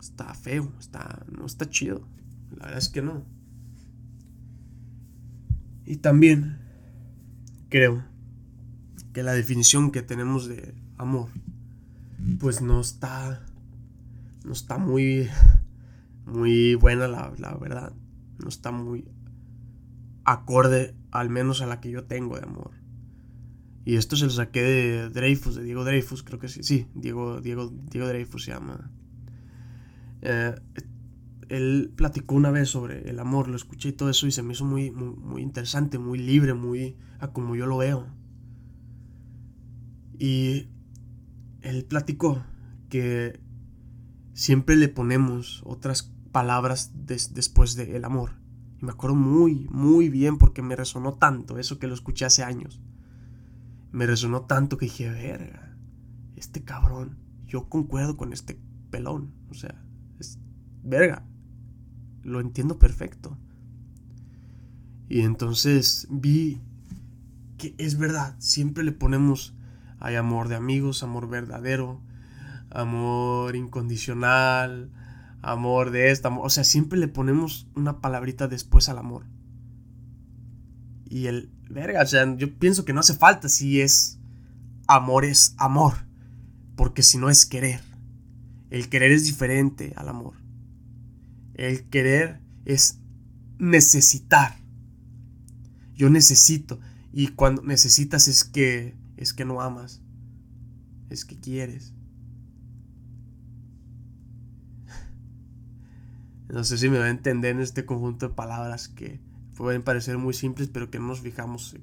Está 0.00 0.34
feo, 0.34 0.72
está, 0.78 1.24
no 1.30 1.46
está 1.46 1.70
chido. 1.70 2.06
La 2.50 2.64
verdad 2.66 2.78
es 2.78 2.88
que 2.88 3.02
no. 3.02 3.24
Y 5.86 5.96
también 5.96 6.58
creo 7.68 8.04
que 9.12 9.22
la 9.22 9.32
definición 9.32 9.92
que 9.92 10.02
tenemos 10.02 10.46
de 10.46 10.74
amor, 10.98 11.28
pues 12.38 12.60
no 12.60 12.80
está, 12.80 13.46
no 14.46 14.52
está 14.52 14.78
muy 14.78 15.28
muy 16.26 16.74
buena, 16.74 17.08
la, 17.08 17.30
verdad. 17.60 17.92
No 18.38 18.48
está 18.48 18.72
muy 18.72 19.08
acorde, 20.24 20.94
al 21.12 21.30
menos 21.30 21.62
a 21.62 21.66
la 21.66 21.80
que 21.80 21.90
yo 21.90 22.04
tengo 22.04 22.36
de 22.36 22.42
amor. 22.42 22.72
Y 23.84 23.94
esto 23.94 24.16
se 24.16 24.24
lo 24.24 24.30
saqué 24.30 24.62
de 24.62 25.10
Dreyfus, 25.10 25.54
de 25.54 25.62
Diego 25.62 25.84
Dreyfus, 25.84 26.24
creo 26.24 26.40
que 26.40 26.48
sí. 26.48 26.64
Sí, 26.64 26.88
Diego, 26.94 27.40
Diego, 27.40 27.72
Diego 27.90 28.08
Dreyfus 28.08 28.44
se 28.44 28.50
llama. 28.50 28.90
Eh, 30.22 30.54
él 31.48 31.92
platicó 31.94 32.34
una 32.34 32.50
vez 32.50 32.68
sobre 32.68 33.08
el 33.08 33.20
amor, 33.20 33.46
lo 33.46 33.54
escuché 33.54 33.90
y 33.90 33.92
todo 33.92 34.10
eso 34.10 34.26
y 34.26 34.32
se 34.32 34.42
me 34.42 34.52
hizo 34.52 34.64
muy, 34.64 34.90
muy, 34.90 35.14
muy 35.14 35.42
interesante, 35.42 35.98
muy 35.98 36.18
libre, 36.18 36.54
muy 36.54 36.96
a 37.20 37.28
como 37.28 37.54
yo 37.54 37.66
lo 37.66 37.78
veo. 37.78 38.08
Y 40.18 40.68
él 41.62 41.84
platicó 41.84 42.42
que 42.88 43.45
siempre 44.36 44.76
le 44.76 44.88
ponemos 44.88 45.62
otras 45.64 46.12
palabras 46.30 46.92
después 46.94 47.74
del 47.74 48.04
amor. 48.04 48.32
Y 48.78 48.84
me 48.84 48.92
acuerdo 48.92 49.16
muy, 49.16 49.66
muy 49.70 50.10
bien 50.10 50.36
porque 50.36 50.60
me 50.60 50.76
resonó 50.76 51.14
tanto 51.14 51.58
eso 51.58 51.78
que 51.78 51.86
lo 51.86 51.94
escuché 51.94 52.26
hace 52.26 52.44
años. 52.44 52.82
Me 53.92 54.06
resonó 54.06 54.42
tanto 54.42 54.76
que 54.76 54.86
dije, 54.86 55.08
verga, 55.08 55.74
este 56.36 56.62
cabrón, 56.62 57.16
yo 57.46 57.70
concuerdo 57.70 58.18
con 58.18 58.34
este 58.34 58.60
pelón. 58.90 59.32
O 59.48 59.54
sea, 59.54 59.82
es 60.20 60.38
verga, 60.84 61.26
lo 62.22 62.40
entiendo 62.40 62.78
perfecto. 62.78 63.38
Y 65.08 65.20
entonces 65.20 66.08
vi 66.10 66.60
que 67.56 67.74
es 67.78 67.96
verdad, 67.96 68.36
siempre 68.38 68.84
le 68.84 68.92
ponemos, 68.92 69.54
hay 69.98 70.16
amor 70.16 70.48
de 70.48 70.56
amigos, 70.56 71.02
amor 71.02 71.26
verdadero, 71.26 72.02
amor 72.76 73.56
incondicional, 73.56 74.90
amor 75.42 75.90
de 75.90 76.10
esta, 76.10 76.28
o 76.28 76.50
sea, 76.50 76.64
siempre 76.64 76.98
le 76.98 77.08
ponemos 77.08 77.66
una 77.74 78.00
palabrita 78.00 78.48
después 78.48 78.88
al 78.88 78.98
amor. 78.98 79.24
Y 81.08 81.26
el, 81.26 81.50
verga, 81.70 82.02
o 82.02 82.06
sea, 82.06 82.36
yo 82.36 82.58
pienso 82.58 82.84
que 82.84 82.92
no 82.92 83.00
hace 83.00 83.14
falta 83.14 83.48
si 83.48 83.80
es 83.80 84.18
amor 84.86 85.24
es 85.24 85.54
amor, 85.58 85.94
porque 86.76 87.02
si 87.02 87.18
no 87.18 87.30
es 87.30 87.46
querer. 87.46 87.80
El 88.70 88.88
querer 88.88 89.12
es 89.12 89.24
diferente 89.24 89.92
al 89.96 90.08
amor. 90.08 90.34
El 91.54 91.84
querer 91.84 92.40
es 92.64 92.98
necesitar. 93.58 94.56
Yo 95.94 96.10
necesito 96.10 96.78
y 97.12 97.28
cuando 97.28 97.62
necesitas 97.62 98.28
es 98.28 98.44
que 98.44 98.94
es 99.16 99.32
que 99.32 99.46
no 99.46 99.62
amas. 99.62 100.02
Es 101.08 101.24
que 101.24 101.38
quieres. 101.38 101.94
No 106.48 106.64
sé 106.64 106.78
si 106.78 106.88
me 106.88 106.98
va 106.98 107.06
a 107.06 107.10
entender 107.10 107.52
en 107.52 107.60
este 107.60 107.84
conjunto 107.84 108.28
de 108.28 108.34
palabras 108.34 108.88
que 108.88 109.20
pueden 109.56 109.82
parecer 109.82 110.18
muy 110.18 110.34
simples, 110.34 110.68
pero 110.68 110.90
que 110.90 110.98
no 110.98 111.08
nos 111.08 111.20
fijamos 111.20 111.76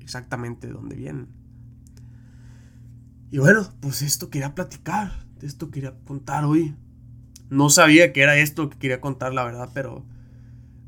exactamente 0.00 0.68
de 0.68 0.74
dónde 0.74 0.96
vienen. 0.96 1.28
Y 3.30 3.38
bueno, 3.38 3.68
pues 3.80 4.02
esto 4.02 4.30
quería 4.30 4.54
platicar, 4.54 5.26
de 5.40 5.46
esto 5.46 5.70
quería 5.70 5.94
contar 6.04 6.44
hoy. 6.44 6.76
No 7.50 7.70
sabía 7.70 8.12
que 8.12 8.22
era 8.22 8.36
esto 8.36 8.70
que 8.70 8.78
quería 8.78 9.00
contar, 9.00 9.34
la 9.34 9.44
verdad, 9.44 9.70
pero 9.74 10.04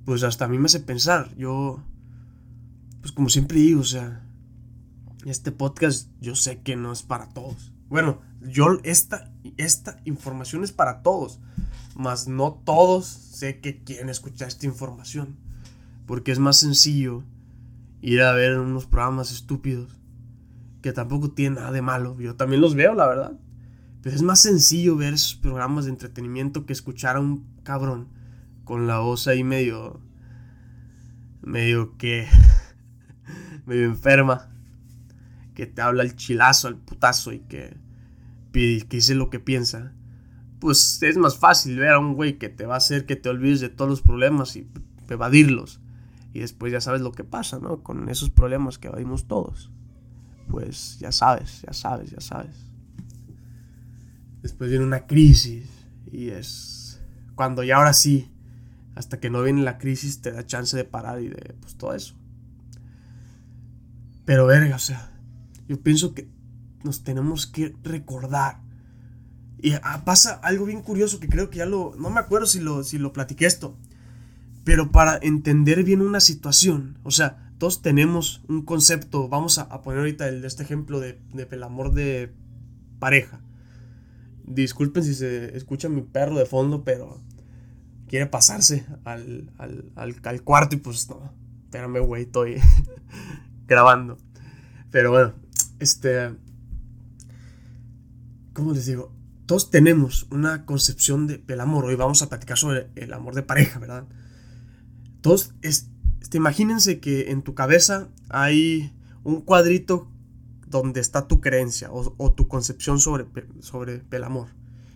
pues 0.05 0.23
hasta 0.23 0.45
a 0.45 0.49
mí 0.49 0.59
me 0.59 0.67
hace 0.67 0.81
pensar. 0.81 1.35
Yo, 1.37 1.83
pues 3.01 3.13
como 3.13 3.29
siempre 3.29 3.59
digo, 3.59 3.81
o 3.81 3.85
sea, 3.85 4.23
este 5.27 5.51
podcast 5.51 6.11
yo 6.21 6.37
sé 6.37 6.61
que 6.61 6.77
no 6.77 6.93
es 6.93 7.03
para 7.03 7.29
todos. 7.31 7.73
Bueno, 7.89 8.21
yo 8.41 8.79
esta, 8.85 9.33
esta 9.57 10.01
información 10.05 10.63
es 10.63 10.73
para 10.73 11.03
todos 11.03 11.41
mas 11.99 12.29
no 12.29 12.53
todos 12.65 13.07
sé 13.07 13.59
que 13.59 13.83
quieren 13.83 14.09
escuchar 14.09 14.47
esta 14.47 14.67
información, 14.67 15.37
porque 16.07 16.31
es 16.31 16.39
más 16.39 16.57
sencillo 16.57 17.25
ir 18.01 18.23
a 18.23 18.33
ver 18.33 18.57
unos 18.57 18.87
programas 18.87 19.33
estúpidos, 19.33 19.91
que 20.81 20.93
tampoco 20.93 21.33
tienen 21.33 21.57
nada 21.57 21.73
de 21.73 21.83
malo, 21.83 22.17
yo 22.21 22.37
también 22.37 22.61
los 22.61 22.77
veo, 22.77 22.95
la 22.95 23.09
verdad, 23.09 23.33
pero 24.01 24.15
es 24.15 24.23
más 24.23 24.41
sencillo 24.41 24.95
ver 24.95 25.15
esos 25.15 25.35
programas 25.35 25.87
de 25.87 25.91
entretenimiento 25.91 26.67
que 26.67 26.73
escuchar 26.73 27.17
a 27.17 27.21
un 27.21 27.45
cabrón 27.65 28.07
con 28.63 28.87
la 28.87 29.01
voz 29.01 29.27
ahí 29.27 29.43
medio, 29.43 30.01
medio 31.43 31.97
que, 31.99 32.29
medio 33.67 33.87
enferma, 33.87 34.51
que 35.53 35.67
te 35.67 35.83
habla 35.83 36.05
el 36.05 36.15
chilazo, 36.15 36.69
el 36.69 36.77
putazo 36.77 37.33
y 37.33 37.41
que, 37.41 37.77
que 38.53 38.87
dice 38.89 39.17
lo 39.17 39.31
que 39.31 39.41
piensa 39.41 39.95
pues 40.61 41.03
es 41.03 41.17
más 41.17 41.39
fácil 41.39 41.79
ver 41.79 41.91
a 41.91 41.99
un 41.99 42.15
güey 42.15 42.39
que 42.39 42.49
te 42.49 42.67
va 42.67 42.75
a 42.75 42.79
hacer 42.79 43.07
que 43.07 43.17
te 43.17 43.29
olvides 43.29 43.61
de 43.61 43.69
todos 43.69 43.91
los 43.91 44.03
problemas 44.03 44.57
y 44.57 44.69
evadirlos. 45.09 45.81
Y 46.33 46.41
después 46.41 46.73
ya 46.73 46.81
sabes 46.81 47.01
lo 47.01 47.13
que 47.13 47.25
pasa, 47.25 47.59
¿no? 47.59 47.83
Con 47.83 48.09
esos 48.09 48.31
problemas 48.31 48.79
que 48.79 48.89
evadimos 48.89 49.27
todos. 49.27 49.71
Pues 50.49 50.99
ya 50.99 51.13
sabes, 51.13 51.63
ya 51.63 51.73
sabes, 51.73 52.11
ya 52.11 52.21
sabes. 52.21 52.57
Después 54.43 54.71
viene 54.71 54.85
una 54.85 55.07
crisis 55.07 55.69
y 56.11 56.31
es 56.31 57.01
cuando 57.35 57.63
ya 57.63 57.77
ahora 57.77 57.93
sí, 57.93 58.31
hasta 58.95 59.21
que 59.21 59.31
no 59.31 59.43
viene 59.43 59.63
la 59.63 59.79
crisis, 59.79 60.21
te 60.21 60.33
da 60.33 60.45
chance 60.47 60.77
de 60.77 60.85
parar 60.85 61.21
y 61.23 61.29
de 61.29 61.55
pues 61.61 61.77
todo 61.77 61.95
eso. 61.95 62.15
Pero 64.25 64.47
verga, 64.47 64.77
o 64.77 64.81
sea, 64.81 65.13
yo 65.69 65.81
pienso 65.81 66.15
que 66.15 66.29
nos 66.85 67.05
tenemos 67.05 67.47
que 67.47 67.75
recordar 67.83 68.61
y 69.61 69.73
ah, 69.83 70.03
pasa 70.05 70.35
algo 70.43 70.67
bien 70.67 70.83
curioso 70.83 71.19
que 71.19 71.29
creo 71.29 71.51
que 71.51 71.59
ya 71.59 71.67
lo... 71.67 71.95
No 71.99 72.11
me 72.11 72.21
acuerdo 72.21 72.47
si 72.47 72.61
lo, 72.61 72.85
si 72.85 72.99
lo 72.99 73.13
platiqué 73.13 73.47
esto. 73.47 73.77
Pero 74.65 74.93
para 74.93 75.19
entender 75.21 75.83
bien 75.83 76.01
una 76.01 76.21
situación, 76.21 76.99
o 77.03 77.11
sea, 77.11 77.53
todos 77.59 77.83
tenemos 77.83 78.43
un 78.49 78.63
concepto, 78.65 79.29
vamos 79.29 79.59
a, 79.59 79.69
poner 79.83 80.01
ahorita 80.01 80.29
el, 80.29 80.45
este 80.45 80.63
ejemplo 80.63 81.01
de, 81.01 81.19
el 81.51 81.63
amor 81.63 81.93
de 81.93 82.33
pareja. 82.99 83.41
Disculpen 84.45 85.03
si 85.03 85.15
se 85.15 85.57
escucha 85.57 85.89
mi 85.89 86.03
perro 86.03 86.37
de 86.37 86.47
fondo, 86.47 86.85
pero 86.85 87.21
quiere 88.09 88.27
pasarse 88.27 88.87
al, 89.05 89.51
al, 89.59 89.91
al 89.97 90.43
cuarto 90.43 90.77
y 90.77 90.79
pues 90.79 91.09
no, 91.09 91.33
espérame, 91.65 92.01
güey, 92.01 92.23
estoy 92.23 92.61
grabando. 93.67 94.19
Pero 94.91 95.11
bueno, 95.11 95.33
este... 95.81 96.31
¿Cómo 98.53 98.73
les 98.73 98.87
digo? 98.87 99.18
Todos 99.49 99.71
tenemos 99.71 100.27
una 100.31 100.67
concepción 100.67 101.27
del 101.27 101.61
amor. 101.61 101.87
Hoy 101.87 101.95
vamos 101.95 102.21
a 102.21 102.29
platicar 102.29 102.59
sobre 102.59 102.91
el 102.97 103.15
amor 103.15 103.35
de 103.35 103.43
pareja, 103.43 103.79
¿verdad? 103.79 104.05
Todos, 105.23 105.55
este, 105.63 106.37
imagínense 106.37 107.01
que 107.01 107.31
en 107.31 107.41
tu 107.41 107.55
cabeza 107.55 108.09
hay 108.29 108.93
un 109.25 109.41
cuadrito 109.41 110.07
donde 110.67 111.01
está 111.01 111.29
tu 111.29 111.41
creencia 111.41 111.89
o, 111.91 112.33
tu 112.35 112.47
concepción 112.47 113.01
sobre, 113.01 113.25
sobre 113.61 114.03
el 114.11 114.25
amor. 114.25 114.49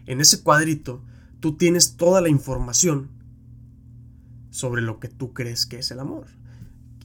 En 0.05 0.21
ese 0.21 0.43
cuadrito 0.43 1.03
tú 1.41 1.57
tienes 1.57 1.97
toda 1.97 2.21
la 2.21 2.29
información 2.29 3.09
sobre 4.51 4.83
lo 4.83 5.01
que 5.01 5.09
tú 5.09 5.33
crees 5.33 5.65
que 5.65 5.79
es 5.79 5.91
el 5.93 5.99
amor. 5.99 6.27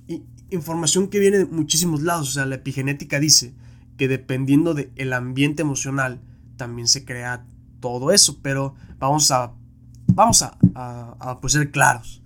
Y 0.05 0.23
información 0.49 1.07
que 1.07 1.19
viene 1.19 1.37
de 1.37 1.45
muchísimos 1.45 2.01
lados. 2.01 2.27
O 2.27 2.31
sea, 2.33 2.45
la 2.45 2.55
epigenética 2.55 3.21
dice 3.21 3.53
que 3.95 4.09
dependiendo 4.09 4.73
del 4.73 5.13
ambiente 5.13 5.61
emocional 5.61 6.19
también 6.57 6.87
se 6.87 7.05
crea 7.05 7.45
todo 7.79 8.11
eso. 8.11 8.39
Pero 8.41 8.75
vamos 8.99 9.31
a, 9.31 9.53
vamos 10.07 10.41
a, 10.41 10.57
a 10.75 11.39
pues 11.39 11.53
ser 11.53 11.71
claros. 11.71 12.21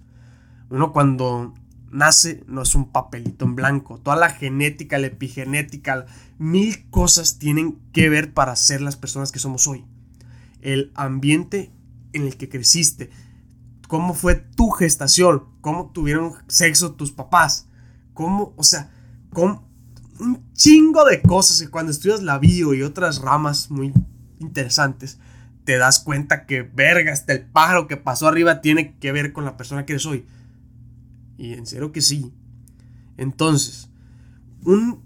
Uno 0.69 0.91
cuando 0.93 1.53
nace 1.91 2.43
no 2.47 2.61
es 2.61 2.73
un 2.75 2.91
papelito 2.91 3.45
en 3.45 3.55
blanco. 3.55 3.99
Toda 3.99 4.15
la 4.15 4.29
genética, 4.29 4.97
la 4.97 5.07
epigenética, 5.07 6.05
mil 6.39 6.89
cosas 6.89 7.37
tienen 7.37 7.77
que 7.93 8.09
ver 8.09 8.33
para 8.33 8.55
ser 8.55 8.81
las 8.81 8.95
personas 8.95 9.31
que 9.31 9.39
somos 9.39 9.67
hoy. 9.67 9.85
El 10.61 10.91
ambiente 10.95 11.71
en 12.13 12.23
el 12.23 12.37
que 12.37 12.49
creciste, 12.49 13.09
cómo 13.87 14.13
fue 14.13 14.35
tu 14.35 14.69
gestación, 14.69 15.43
cómo 15.61 15.91
tuvieron 15.91 16.33
sexo 16.47 16.93
tus 16.93 17.11
papás, 17.11 17.67
cómo, 18.13 18.53
o 18.57 18.63
sea, 18.63 18.91
con 19.31 19.61
un 20.19 20.43
chingo 20.53 21.05
de 21.05 21.21
cosas 21.21 21.59
que 21.59 21.69
cuando 21.69 21.91
estudias 21.91 22.21
la 22.21 22.37
bio 22.37 22.73
y 22.73 22.83
otras 22.83 23.19
ramas 23.19 23.71
muy 23.71 23.93
interesantes, 24.41 25.19
te 25.63 25.77
das 25.77 25.99
cuenta 25.99 26.45
que 26.45 26.63
verga, 26.63 27.13
hasta 27.13 27.33
el 27.33 27.45
pájaro 27.45 27.87
que 27.87 27.97
pasó 27.97 28.27
arriba 28.27 28.61
tiene 28.61 28.95
que 28.97 29.11
ver 29.11 29.31
con 29.31 29.45
la 29.45 29.57
persona 29.57 29.85
que 29.85 29.93
eres 29.93 30.05
hoy. 30.05 30.25
Y 31.37 31.53
en 31.53 31.65
serio 31.65 31.91
que 31.91 32.01
sí. 32.01 32.33
Entonces, 33.17 33.89
un, 34.63 35.01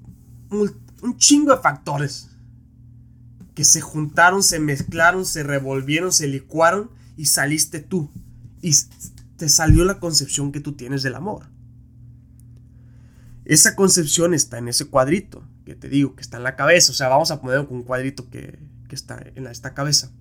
un, 0.49 1.17
chingo 1.17 1.55
de 1.55 1.61
factores 1.61 2.29
que 3.53 3.63
se 3.63 3.81
juntaron, 3.81 4.43
se 4.43 4.59
mezclaron, 4.59 5.25
se 5.25 5.43
revolvieron, 5.43 6.11
se 6.11 6.27
licuaron 6.27 6.89
y 7.17 7.25
saliste 7.25 7.79
tú. 7.79 8.09
Y 8.61 8.73
te 9.37 9.49
salió 9.49 9.85
la 9.85 9.99
concepción 9.99 10.51
que 10.51 10.61
tú 10.61 10.73
tienes 10.73 11.03
del 11.03 11.15
amor. 11.15 11.47
Esa 13.45 13.75
concepción 13.75 14.33
está 14.33 14.57
en 14.57 14.69
ese 14.69 14.85
cuadrito 14.85 15.43
que 15.65 15.75
te 15.75 15.89
digo, 15.89 16.15
que 16.15 16.21
está 16.21 16.37
en 16.37 16.43
la 16.43 16.55
cabeza. 16.55 16.91
O 16.91 16.95
sea, 16.95 17.09
vamos 17.09 17.31
a 17.31 17.41
poner 17.41 17.59
un 17.69 17.83
cuadrito 17.83 18.29
que, 18.29 18.57
está 18.93 19.23
en 19.33 19.47
esta 19.47 19.73
cabeza. 19.73 20.11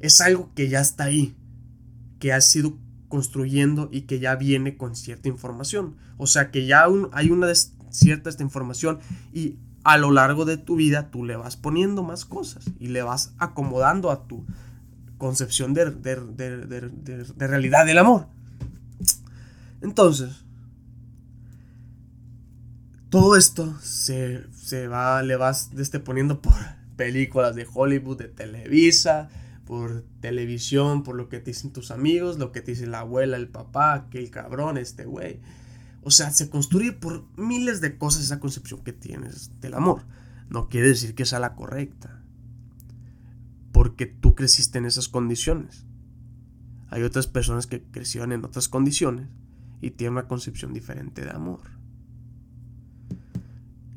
Es 0.00 0.20
algo 0.22 0.50
que 0.54 0.68
ya 0.70 0.80
está 0.80 1.04
ahí, 1.04 1.36
que 2.18 2.32
ha 2.32 2.40
sido 2.40 2.78
construyendo 3.08 3.90
y 3.92 4.02
que 4.02 4.20
ya 4.20 4.36
viene 4.36 4.78
con 4.78 4.96
cierta 4.96 5.28
información. 5.28 5.96
O 6.16 6.26
sea 6.26 6.50
que 6.50 6.64
ya 6.64 6.86
hay 7.12 7.30
una 7.30 7.48
cierta 7.90 8.30
esta 8.30 8.42
información 8.42 9.00
y 9.32 9.58
a 9.82 9.98
lo 9.98 10.10
largo 10.10 10.44
de 10.44 10.56
tu 10.56 10.76
vida 10.76 11.10
tú 11.10 11.24
le 11.24 11.36
vas 11.36 11.56
poniendo 11.56 12.02
más 12.02 12.24
cosas 12.24 12.64
y 12.78 12.88
le 12.88 13.02
vas 13.02 13.34
acomodando 13.38 14.10
a 14.10 14.26
tu 14.26 14.46
concepción 15.18 15.74
de, 15.74 15.90
de 15.90 17.46
realidad 17.46 17.84
del 17.84 17.98
amor. 17.98 18.28
Entonces, 19.82 20.44
todo 23.14 23.36
esto 23.36 23.78
se, 23.80 24.44
se 24.52 24.88
va, 24.88 25.22
le 25.22 25.36
vas 25.36 25.70
este, 25.76 26.00
poniendo 26.00 26.42
por 26.42 26.54
películas 26.96 27.54
de 27.54 27.66
Hollywood, 27.72 28.18
de 28.18 28.28
Televisa, 28.28 29.28
por 29.64 30.04
televisión, 30.20 31.02
por 31.02 31.16
lo 31.16 31.28
que 31.28 31.38
te 31.38 31.50
dicen 31.50 31.72
tus 31.72 31.90
amigos, 31.90 32.38
lo 32.38 32.52
que 32.52 32.60
te 32.60 32.72
dice 32.72 32.86
la 32.86 33.00
abuela, 33.00 33.36
el 33.36 33.48
papá, 33.48 33.94
aquel 33.94 34.30
cabrón, 34.30 34.76
este 34.78 35.04
güey. 35.04 35.40
O 36.02 36.10
sea, 36.10 36.30
se 36.30 36.50
construye 36.50 36.92
por 36.92 37.24
miles 37.38 37.80
de 37.80 37.96
cosas 37.96 38.24
esa 38.24 38.40
concepción 38.40 38.84
que 38.84 38.92
tienes 38.92 39.50
del 39.60 39.74
amor. 39.74 40.02
No 40.50 40.68
quiere 40.68 40.88
decir 40.88 41.14
que 41.14 41.24
sea 41.24 41.38
la 41.38 41.54
correcta. 41.54 42.22
Porque 43.72 44.06
tú 44.06 44.34
creciste 44.34 44.78
en 44.78 44.84
esas 44.84 45.08
condiciones. 45.08 45.86
Hay 46.90 47.02
otras 47.02 47.26
personas 47.26 47.66
que 47.66 47.82
crecieron 47.82 48.32
en 48.32 48.44
otras 48.44 48.68
condiciones 48.68 49.28
y 49.80 49.90
tienen 49.90 50.12
una 50.12 50.28
concepción 50.28 50.74
diferente 50.74 51.24
de 51.24 51.30
amor. 51.30 51.60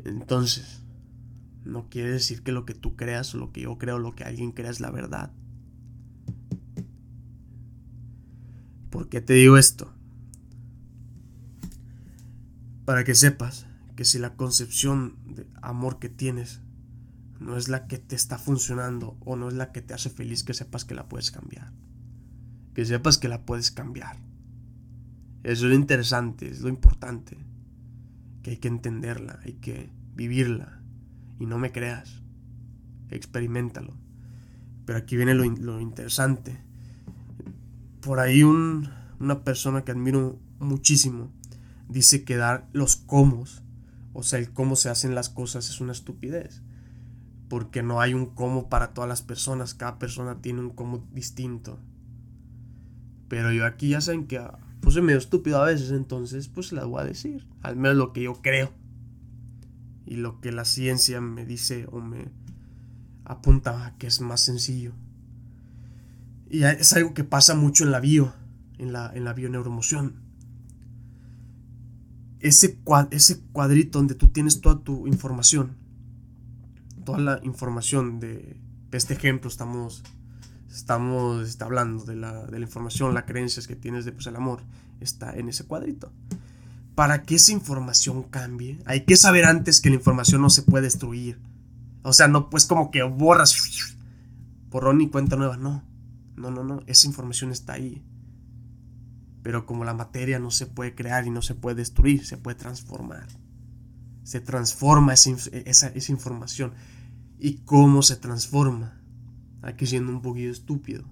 Entonces, 0.04 0.82
no 1.68 1.90
quiere 1.90 2.12
decir 2.12 2.44
que 2.44 2.52
lo 2.52 2.66
que 2.66 2.74
tú 2.74 2.96
creas 2.96 3.34
o 3.36 3.38
lo 3.38 3.52
que 3.52 3.62
yo 3.62 3.78
creo, 3.78 4.00
lo 4.00 4.16
que 4.16 4.24
alguien 4.24 4.52
crea 4.52 4.72
es 4.72 4.80
la 4.80 4.92
verdad. 4.92 5.32
¿Por 8.90 9.10
qué 9.10 9.22
te 9.22 9.34
digo 9.34 9.58
esto? 9.58 9.94
Para 12.86 13.04
que 13.04 13.16
sepas 13.16 13.68
que 13.96 14.06
si 14.06 14.18
la 14.18 14.36
concepción 14.36 15.18
de 15.26 15.46
amor 15.62 16.00
que 16.00 16.10
tienes 16.10 16.62
no 17.40 17.58
es 17.58 17.68
la 17.68 17.88
que 17.88 17.98
te 17.98 18.16
está 18.16 18.38
funcionando 18.38 19.18
o 19.20 19.36
no 19.36 19.50
es 19.50 19.54
la 19.54 19.72
que 19.72 19.82
te 19.82 19.94
hace 19.94 20.10
feliz, 20.10 20.44
que 20.44 20.54
sepas 20.54 20.86
que 20.86 20.96
la 20.96 21.08
puedes 21.08 21.32
cambiar. 21.32 21.74
Que 22.74 22.86
sepas 22.86 23.18
que 23.18 23.28
la 23.28 23.46
puedes 23.46 23.72
cambiar. 23.72 24.18
Eso 25.44 25.66
es 25.66 25.70
lo 25.70 25.76
interesante, 25.76 26.50
es 26.50 26.62
lo 26.62 26.70
importante. 26.70 27.38
Que 28.42 28.52
hay 28.52 28.58
que 28.58 28.68
entenderla, 28.68 29.40
hay 29.44 29.54
que 29.54 29.92
vivirla. 30.16 30.77
Y 31.40 31.46
no 31.46 31.58
me 31.58 31.72
creas. 31.72 32.22
Experimentalo. 33.10 33.94
Pero 34.86 35.00
aquí 35.00 35.16
viene 35.16 35.34
lo, 35.34 35.44
lo 35.44 35.80
interesante 35.80 36.68
por 38.08 38.22
ahí 38.22 38.42
una 38.42 39.44
persona 39.44 39.84
que 39.84 39.92
admiro 39.92 40.40
muchísimo 40.60 41.30
dice 41.90 42.24
que 42.24 42.38
dar 42.38 42.70
los 42.72 42.96
cómo, 42.96 43.44
o 44.14 44.24
sea, 44.24 44.40
el 44.40 44.54
cómo 44.54 44.78
se 44.78 44.88
hacen 44.88 45.14
las 45.14 45.30
cosas 45.30 45.70
es 45.70 45.82
una 45.82 45.92
estupidez. 45.92 46.62
Porque 47.50 47.84
no 47.84 48.00
hay 48.00 48.14
un 48.14 48.28
cómo 48.28 48.70
para 48.70 48.94
todas 48.94 49.10
las 49.10 49.22
personas, 49.24 49.74
cada 49.74 50.00
persona 50.00 50.42
tiene 50.42 50.62
un 50.62 50.70
cómo 50.70 51.06
distinto. 51.14 51.80
Pero 53.28 53.52
yo 53.52 53.66
aquí 53.66 53.90
ya 53.90 54.00
saben 54.00 54.26
que 54.26 54.38
ah, 54.38 54.58
pues 54.80 54.94
soy 54.94 55.04
medio 55.04 55.20
estúpido 55.20 55.62
a 55.62 55.66
veces, 55.66 55.92
entonces 55.92 56.48
pues 56.48 56.72
la 56.72 56.86
voy 56.86 57.02
a 57.02 57.06
decir. 57.06 57.46
Al 57.62 57.76
menos 57.76 57.98
lo 57.98 58.14
que 58.14 58.24
yo 58.24 58.42
creo. 58.42 58.72
Y 60.08 60.16
lo 60.16 60.40
que 60.40 60.54
la 60.54 60.64
ciencia 60.64 61.20
me 61.20 61.46
dice 61.46 61.86
o 61.92 62.00
me 62.00 62.32
apunta 63.26 63.86
a 63.86 63.98
que 63.98 64.08
es 64.08 64.22
más 64.22 64.40
sencillo. 64.40 64.94
Y 66.50 66.64
es 66.64 66.94
algo 66.94 67.14
que 67.14 67.26
pasa 67.26 67.56
mucho 67.56 67.84
en 67.84 67.92
la 67.92 68.00
bio, 68.00 68.34
en 68.78 68.94
la, 68.94 69.12
en 69.14 69.26
la 69.26 69.34
bioneuromoción. 69.34 70.22
Ese, 72.40 72.80
ese 73.12 73.42
cuadrito 73.52 74.00
donde 74.00 74.16
tú 74.16 74.30
tienes 74.30 74.62
toda 74.62 74.80
tu 74.80 75.08
información, 75.08 75.76
toda 77.04 77.20
la 77.20 77.40
información 77.44 78.22
de, 78.22 78.62
este 78.94 79.16
ejemplo, 79.16 79.50
estamos, 79.50 80.04
estamos 80.70 81.46
está 81.50 81.66
hablando 81.66 82.06
de 82.06 82.16
la, 82.16 82.46
de 82.46 82.60
la 82.60 82.66
información, 82.66 83.14
las 83.14 83.26
creencias 83.26 83.68
que 83.68 83.76
tienes 83.76 84.06
de 84.06 84.14
pues, 84.14 84.28
el 84.28 84.38
amor, 84.38 84.62
está 85.02 85.36
en 85.36 85.50
ese 85.50 85.66
cuadrito. 85.66 86.14
Para 86.98 87.22
que 87.22 87.36
esa 87.36 87.54
información 87.54 88.24
cambie, 88.24 88.80
hay 88.86 89.06
que 89.06 89.16
saber 89.16 89.46
antes 89.46 89.80
que 89.80 89.90
la 89.90 89.96
información 89.96 90.42
no 90.42 90.50
se 90.50 90.64
puede 90.64 90.86
destruir. 90.86 91.40
O 92.02 92.12
sea, 92.12 92.28
no 92.28 92.50
pues 92.50 92.66
como 92.66 92.90
que 92.90 93.04
borras 93.04 93.56
borrón 94.70 95.00
y 95.02 95.10
cuenta 95.10 95.36
nueva, 95.36 95.56
no 95.56 95.88
no, 96.38 96.52
no, 96.52 96.64
no, 96.64 96.82
esa 96.86 97.08
información 97.08 97.52
está 97.52 97.74
ahí. 97.74 98.04
Pero 99.42 99.66
como 99.66 99.84
la 99.84 99.94
materia 99.94 100.40
no 100.40 100.52
se 100.52 100.68
puede 100.68 100.94
crear 100.96 101.26
y 101.26 101.32
no 101.32 101.42
se 101.42 101.56
puede 101.56 101.76
destruir, 101.76 102.26
se 102.26 102.38
puede 102.38 102.56
transformar. 102.56 103.28
Se 104.24 104.40
transforma 104.40 105.14
esa, 105.14 105.32
esa, 105.52 106.12
información. 106.12 106.74
¿Y 107.40 107.60
cómo 107.60 108.02
se 108.04 108.18
transforma? 108.18 109.02
Aquí 109.62 109.88
siendo 109.88 110.12
un 110.12 110.22
poquito 110.22 110.52
estúpido. 110.52 111.06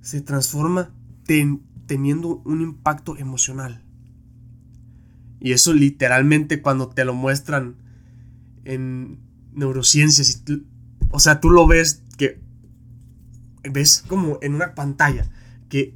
Se 0.00 0.20
transforma 0.20 0.90
teniendo 1.24 2.42
un 2.44 2.60
impacto 2.60 3.16
emocional. 3.16 3.82
Y 5.40 5.52
eso 5.52 5.72
literalmente 5.72 6.62
cuando 6.62 6.88
te 6.88 7.04
lo 7.04 7.14
muestran 7.14 7.76
en 8.64 9.18
neurociencias, 9.52 10.42
o 11.10 11.20
sea, 11.20 11.40
tú 11.40 11.50
lo 11.50 11.66
ves 11.66 12.02
que 12.16 12.40
ves 13.70 14.04
como 14.06 14.38
en 14.42 14.54
una 14.54 14.74
pantalla 14.74 15.28
que 15.68 15.94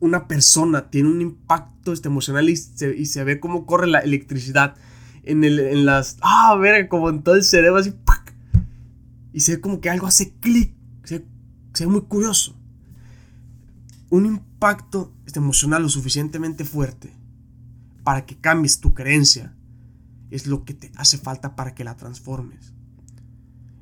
una 0.00 0.26
persona 0.26 0.90
tiene 0.90 1.10
un 1.10 1.20
impacto 1.20 1.92
este, 1.92 2.08
emocional 2.08 2.48
y 2.48 2.56
se, 2.56 3.24
ve 3.24 3.40
cómo 3.40 3.66
corre 3.66 3.86
la 3.86 3.98
electricidad 3.98 4.76
en, 5.22 5.44
el, 5.44 5.60
en 5.60 5.84
las... 5.84 6.16
Ah, 6.22 6.56
ver, 6.56 6.88
como 6.88 7.10
en 7.10 7.22
todo 7.22 7.34
el 7.34 7.44
cerebro 7.44 7.78
así... 7.78 7.94
Y 9.32 9.40
se 9.40 9.56
ve 9.56 9.60
como 9.60 9.80
que 9.80 9.90
algo 9.90 10.06
hace 10.06 10.32
clic. 10.40 10.74
Se, 11.04 11.24
ve 11.80 11.86
muy 11.86 12.02
curioso. 12.02 12.56
Un 14.10 14.26
impacto 14.26 15.12
emocional 15.34 15.82
lo 15.82 15.88
suficientemente 15.88 16.64
fuerte 16.64 17.16
para 18.04 18.26
que 18.26 18.36
cambies 18.36 18.80
tu 18.80 18.92
creencia 18.92 19.56
es 20.30 20.46
lo 20.46 20.64
que 20.64 20.74
te 20.74 20.92
hace 20.96 21.18
falta 21.18 21.56
para 21.56 21.74
que 21.74 21.84
la 21.84 21.96
transformes. 21.96 22.74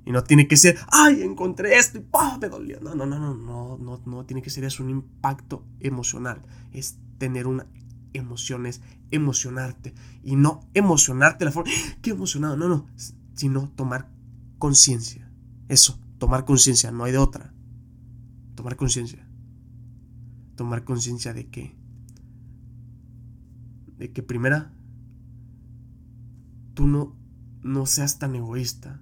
Y 0.05 0.13
no 0.13 0.25
tiene 0.25 0.49
que 0.49 0.57
ser, 0.57 0.79
ay, 0.91 1.23
encontré 1.23 1.77
esto 1.77 1.99
y 1.99 2.01
¡pah! 2.01 2.39
me 2.39 2.49
dolió. 2.49 2.81
No, 2.81 2.95
no, 2.95 3.05
no, 3.05 3.19
no, 3.19 3.35
no, 3.35 3.79
no, 3.79 4.01
no 4.05 4.25
tiene 4.25 4.41
que 4.41 4.51
ser 4.51 4.65
eso, 4.65 4.83
un 4.83 4.91
impacto 4.91 5.67
emocional. 5.81 6.41
Es 6.73 6.97
tener 7.19 7.47
una 7.47 7.67
emociones, 8.13 8.81
emocionarte. 9.11 9.95
Y 10.23 10.37
no 10.37 10.69
emocionarte 10.75 11.45
la 11.45 11.53
forma, 11.53 11.71
qué 12.03 12.11
emocionado, 12.11 12.57
no, 12.57 12.69
no, 12.69 12.87
sino 13.35 13.69
tomar 13.71 14.11
conciencia. 14.59 15.31
Eso, 15.69 15.99
tomar 16.19 16.45
conciencia, 16.45 16.91
no 16.91 17.05
hay 17.05 17.13
de 17.13 17.19
otra. 17.19 17.53
Tomar 18.55 18.77
conciencia. 18.77 19.28
Tomar 20.59 20.83
conciencia 20.83 21.33
de 21.33 21.47
que, 21.47 21.77
de 23.97 24.11
que 24.11 24.25
primera, 24.25 24.75
tú 26.75 26.89
no, 26.89 27.17
no 27.63 27.87
seas 27.87 28.19
tan 28.19 28.35
egoísta 28.35 29.01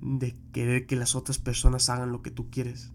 de 0.00 0.34
querer 0.52 0.86
que 0.86 0.96
las 0.96 1.14
otras 1.14 1.36
personas 1.36 1.90
hagan 1.90 2.12
lo 2.12 2.22
que 2.22 2.30
tú 2.30 2.48
quieres. 2.48 2.94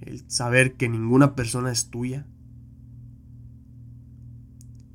El 0.00 0.30
saber 0.30 0.76
que 0.76 0.88
ninguna 0.88 1.34
persona 1.34 1.72
es 1.72 1.90
tuya. 1.90 2.28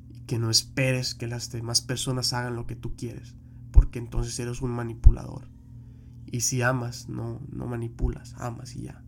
Y 0.08 0.20
que 0.20 0.38
no 0.38 0.48
esperes 0.48 1.14
que 1.14 1.26
las 1.26 1.52
demás 1.52 1.82
personas 1.82 2.32
hagan 2.32 2.56
lo 2.56 2.66
que 2.66 2.76
tú 2.76 2.96
quieres. 2.96 3.34
Porque 3.72 3.98
entonces 3.98 4.38
eres 4.38 4.62
un 4.62 4.70
manipulador. 4.70 5.48
Y 6.24 6.40
si 6.40 6.62
amas, 6.62 7.10
no, 7.10 7.42
no 7.52 7.66
manipulas, 7.66 8.34
amas 8.38 8.74
y 8.74 8.84
ya. 8.84 9.04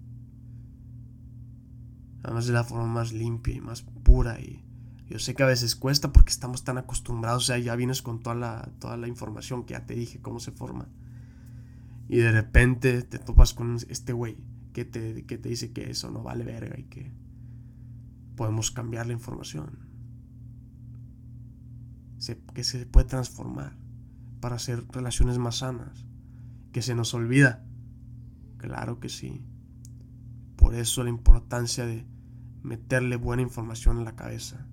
Amas 2.23 2.47
de 2.47 2.53
la 2.53 2.65
forma 2.65 2.87
más 2.87 3.13
limpia 3.13 3.55
y 3.55 3.61
más 3.61 3.83
pura. 3.83 4.41
Y 4.41 4.65
yo 5.09 5.19
sé 5.19 5.35
que 5.35 5.43
a 5.43 5.47
veces 5.47 5.77
cuesta 5.77 6.13
porque 6.13 6.31
estamos 6.31 6.65
tan 6.65 6.79
acostumbrados. 6.79 7.45
O 7.45 7.47
sea, 7.47 7.59
ya 7.59 7.75
vienes 7.77 8.03
con 8.03 8.21
toda 8.21 8.37
la, 8.37 8.71
toda 8.79 8.97
la 8.97 9.09
información 9.09 9.65
que 9.65 9.73
ya 9.73 9.87
te 9.87 9.95
dije, 9.95 10.21
cómo 10.21 10.39
se 10.41 10.53
forma. 10.53 10.89
Y 12.09 12.19
de 12.19 12.33
repente 12.33 13.03
te 13.03 13.19
topas 13.19 13.55
con 13.55 13.77
este 13.89 14.13
güey 14.13 14.37
que 14.73 14.85
te, 14.85 15.25
que 15.27 15.39
te 15.39 15.49
dice 15.49 15.73
que 15.73 15.91
eso 15.91 16.11
no 16.11 16.23
vale 16.23 16.45
verga 16.45 16.79
y 16.79 16.85
que 16.85 17.13
podemos 18.37 18.71
cambiar 18.71 19.07
la 19.07 19.13
información. 19.13 19.89
que 22.55 22.65
se 22.65 22.85
puede 22.87 23.07
transformar 23.07 23.77
para 24.41 24.57
hacer 24.57 24.85
relaciones 24.91 25.39
más 25.39 25.59
sanas. 25.59 26.07
Que 26.73 26.83
se 26.83 26.95
nos 26.95 27.15
olvida. 27.15 27.65
Claro 28.59 29.01
que 29.01 29.09
sí. 29.09 29.45
Por 30.61 30.75
eso 30.75 31.03
la 31.03 31.09
importancia 31.09 31.87
de 31.87 32.05
meterle 32.63 33.17
buena 33.17 33.41
información 33.41 33.97
en 33.97 34.05
la 34.05 34.15
cabeza. 34.15 34.67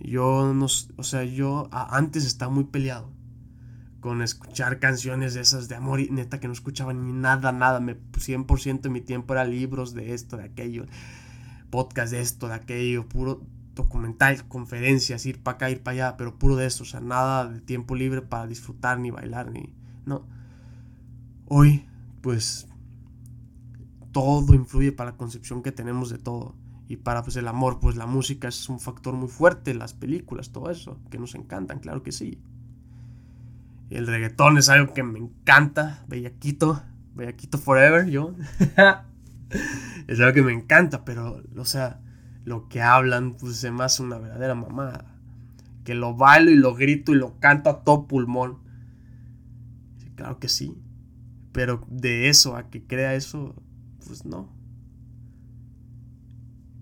Yo 0.00 0.54
no, 0.54 0.64
o 0.64 1.02
sea, 1.02 1.24
yo 1.24 1.68
antes 1.70 2.24
estaba 2.24 2.50
muy 2.50 2.64
peleado 2.64 3.12
con 4.00 4.22
escuchar 4.22 4.80
canciones 4.80 5.34
de 5.34 5.42
esas 5.42 5.68
de 5.68 5.74
amor 5.74 6.00
y 6.00 6.08
neta 6.08 6.40
que 6.40 6.46
no 6.46 6.54
escuchaba 6.54 6.94
ni 6.94 7.12
nada, 7.12 7.52
nada. 7.52 7.80
Me, 7.80 7.96
100% 7.96 8.80
de 8.80 8.88
mi 8.88 9.02
tiempo 9.02 9.34
era 9.34 9.44
libros 9.44 9.92
de 9.92 10.14
esto, 10.14 10.38
de 10.38 10.44
aquello, 10.44 10.86
podcast 11.68 12.10
de 12.10 12.22
esto, 12.22 12.48
de 12.48 12.54
aquello, 12.54 13.06
puro 13.06 13.42
documental, 13.74 14.48
conferencias, 14.48 15.26
ir 15.26 15.42
para 15.42 15.56
acá, 15.56 15.70
ir 15.70 15.82
para 15.82 15.92
allá, 15.92 16.16
pero 16.16 16.38
puro 16.38 16.56
de 16.56 16.64
eso, 16.64 16.84
o 16.84 16.86
sea, 16.86 17.00
nada 17.00 17.46
de 17.46 17.60
tiempo 17.60 17.94
libre 17.94 18.22
para 18.22 18.46
disfrutar 18.46 18.98
ni 18.98 19.10
bailar 19.10 19.50
ni 19.50 19.74
no. 20.06 20.26
Hoy, 21.44 21.84
pues 22.22 22.68
todo 24.14 24.54
influye 24.54 24.92
para 24.92 25.10
la 25.10 25.16
concepción 25.18 25.62
que 25.62 25.72
tenemos 25.72 26.08
de 26.08 26.16
todo 26.16 26.54
y 26.88 26.96
para 26.96 27.22
pues 27.22 27.36
el 27.36 27.48
amor, 27.48 27.80
pues 27.80 27.96
la 27.96 28.06
música 28.06 28.48
es 28.48 28.68
un 28.68 28.80
factor 28.80 29.14
muy 29.14 29.28
fuerte, 29.28 29.74
las 29.74 29.92
películas, 29.92 30.52
todo 30.52 30.70
eso, 30.70 30.98
que 31.10 31.18
nos 31.18 31.34
encantan, 31.34 31.80
claro 31.80 32.02
que 32.02 32.12
sí. 32.12 32.40
El 33.90 34.06
reggaetón 34.06 34.58
es 34.58 34.68
algo 34.68 34.92
que 34.92 35.02
me 35.02 35.18
encanta. 35.18 36.04
Bellaquito. 36.08 36.82
Bellaquito 37.14 37.58
forever, 37.58 38.08
yo. 38.08 38.34
es 40.08 40.20
algo 40.20 40.32
que 40.32 40.42
me 40.42 40.52
encanta, 40.52 41.04
pero, 41.04 41.42
o 41.56 41.64
sea, 41.64 42.00
lo 42.44 42.68
que 42.68 42.82
hablan, 42.82 43.34
pues 43.34 43.56
se 43.56 43.70
me 43.70 43.84
una 44.00 44.18
verdadera 44.18 44.54
mamada. 44.54 45.14
Que 45.84 45.94
lo 45.94 46.14
bailo 46.14 46.50
y 46.50 46.56
lo 46.56 46.74
grito 46.74 47.12
y 47.12 47.16
lo 47.16 47.38
canto 47.38 47.70
a 47.70 47.84
todo 47.84 48.06
pulmón. 48.06 48.58
claro 50.16 50.38
que 50.38 50.48
sí. 50.48 50.76
Pero 51.52 51.86
de 51.88 52.28
eso 52.28 52.56
a 52.56 52.68
que 52.70 52.84
crea 52.84 53.14
eso, 53.14 53.54
pues 54.06 54.24
no. 54.24 54.48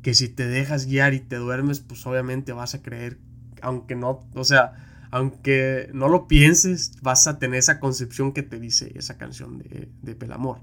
Que 0.03 0.15
si 0.15 0.29
te 0.29 0.47
dejas 0.47 0.87
guiar 0.87 1.15
y 1.15 1.21
te 1.21 1.37
duermes, 1.37 1.81
pues 1.81 2.07
obviamente 2.07 2.53
vas 2.53 2.75
a 2.75 2.83
creer, 2.83 3.19
aunque 3.61 3.95
no, 3.95 4.29
o 4.35 4.45
sea, 4.45 5.09
aunque 5.11 5.91
no 5.93 6.09
lo 6.09 6.27
pienses, 6.27 6.93
vas 7.03 7.27
a 7.27 7.39
tener 7.39 7.59
esa 7.59 7.79
concepción 7.79 8.33
que 8.33 8.43
te 8.43 8.59
dice 8.59 8.93
esa 8.97 9.19
canción 9.19 9.59
de, 9.59 9.91
de 10.03 10.15
Pelamor. 10.15 10.59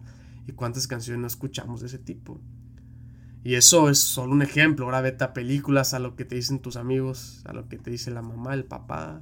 ¿Y 0.48 0.54
cuántas 0.54 0.88
canciones 0.88 1.22
no 1.22 1.28
escuchamos 1.28 1.82
de 1.82 1.88
ese 1.88 2.00
tipo? 2.00 2.42
Y 3.44 3.56
eso 3.56 3.90
es 3.90 4.00
solo 4.00 4.34
un 4.34 4.42
ejemplo. 4.42 4.86
Ahora 4.86 5.02
vete 5.02 5.24
a 5.24 5.34
películas, 5.34 5.94
a 5.94 6.00
lo 6.00 6.16
que 6.16 6.26
te 6.26 6.36
dicen 6.36 6.60
tus 6.60 6.76
amigos, 6.76 7.42
a 7.46 7.54
lo 7.54 7.70
que 7.70 7.78
te 7.78 7.92
dice 7.92 8.12
la 8.12 8.22
mamá, 8.22 8.54
el 8.54 8.66
papá, 8.66 9.22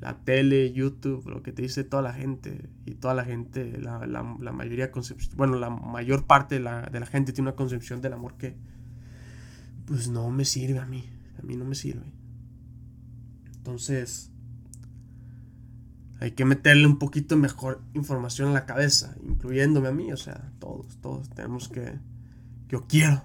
la 0.00 0.18
tele, 0.24 0.72
YouTube, 0.72 1.28
lo 1.28 1.42
que 1.42 1.52
te 1.52 1.62
dice 1.62 1.84
toda 1.84 2.02
la 2.02 2.12
gente. 2.12 2.70
Y 2.86 2.94
toda 2.94 3.14
la 3.14 3.24
gente, 3.24 3.78
la, 3.78 4.06
la, 4.06 4.52
mayoría 4.52 4.90
concepción, 4.90 5.36
bueno, 5.36 5.56
la 5.56 5.70
mayor 5.70 6.26
parte 6.26 6.56
de 6.56 6.60
la, 6.60 6.82
de 6.82 7.00
la 7.00 7.06
gente 7.06 7.32
tiene 7.32 7.50
una 7.50 7.56
concepción 7.56 8.00
del 8.00 8.14
amor 8.14 8.36
que, 8.36 8.56
pues 9.84 10.08
no 10.08 10.30
me 10.30 10.44
sirve 10.44 10.78
a 10.78 10.86
mí. 10.86 11.04
A 11.38 11.42
mí 11.42 11.56
no 11.56 11.64
me 11.64 11.74
sirve. 11.74 12.06
Entonces, 13.56 14.30
hay 16.20 16.32
que 16.32 16.44
meterle 16.44 16.86
un 16.86 16.98
poquito 16.98 17.36
mejor 17.36 17.82
información 17.94 18.50
a 18.50 18.52
la 18.52 18.66
cabeza, 18.66 19.16
incluyéndome 19.22 19.88
a 19.88 19.92
mí, 19.92 20.12
o 20.12 20.16
sea, 20.16 20.52
todos, 20.58 20.96
todos 21.00 21.28
tenemos 21.30 21.68
que... 21.68 21.98
Yo 22.68 22.86
quiero. 22.86 23.22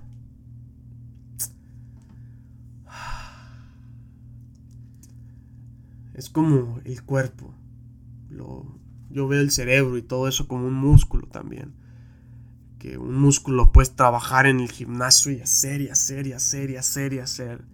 Es 6.15 6.29
como 6.29 6.79
el 6.85 7.03
cuerpo. 7.03 7.53
Lo, 8.29 8.79
yo 9.09 9.27
veo 9.27 9.41
el 9.41 9.51
cerebro 9.51 9.97
y 9.97 10.01
todo 10.01 10.29
eso 10.29 10.47
como 10.47 10.65
un 10.65 10.73
músculo 10.73 11.27
también. 11.27 11.75
Que 12.79 12.97
un 12.97 13.19
músculo 13.19 13.73
puedes 13.73 13.95
trabajar 13.97 14.47
en 14.47 14.61
el 14.61 14.71
gimnasio 14.71 15.33
y 15.33 15.41
hacer 15.41 15.81
y 15.81 15.89
hacer 15.89 16.25
y 16.25 16.31
hacer 16.31 16.69
y 16.69 16.77
hacer 16.77 17.13
y 17.13 17.19
hacer. 17.19 17.65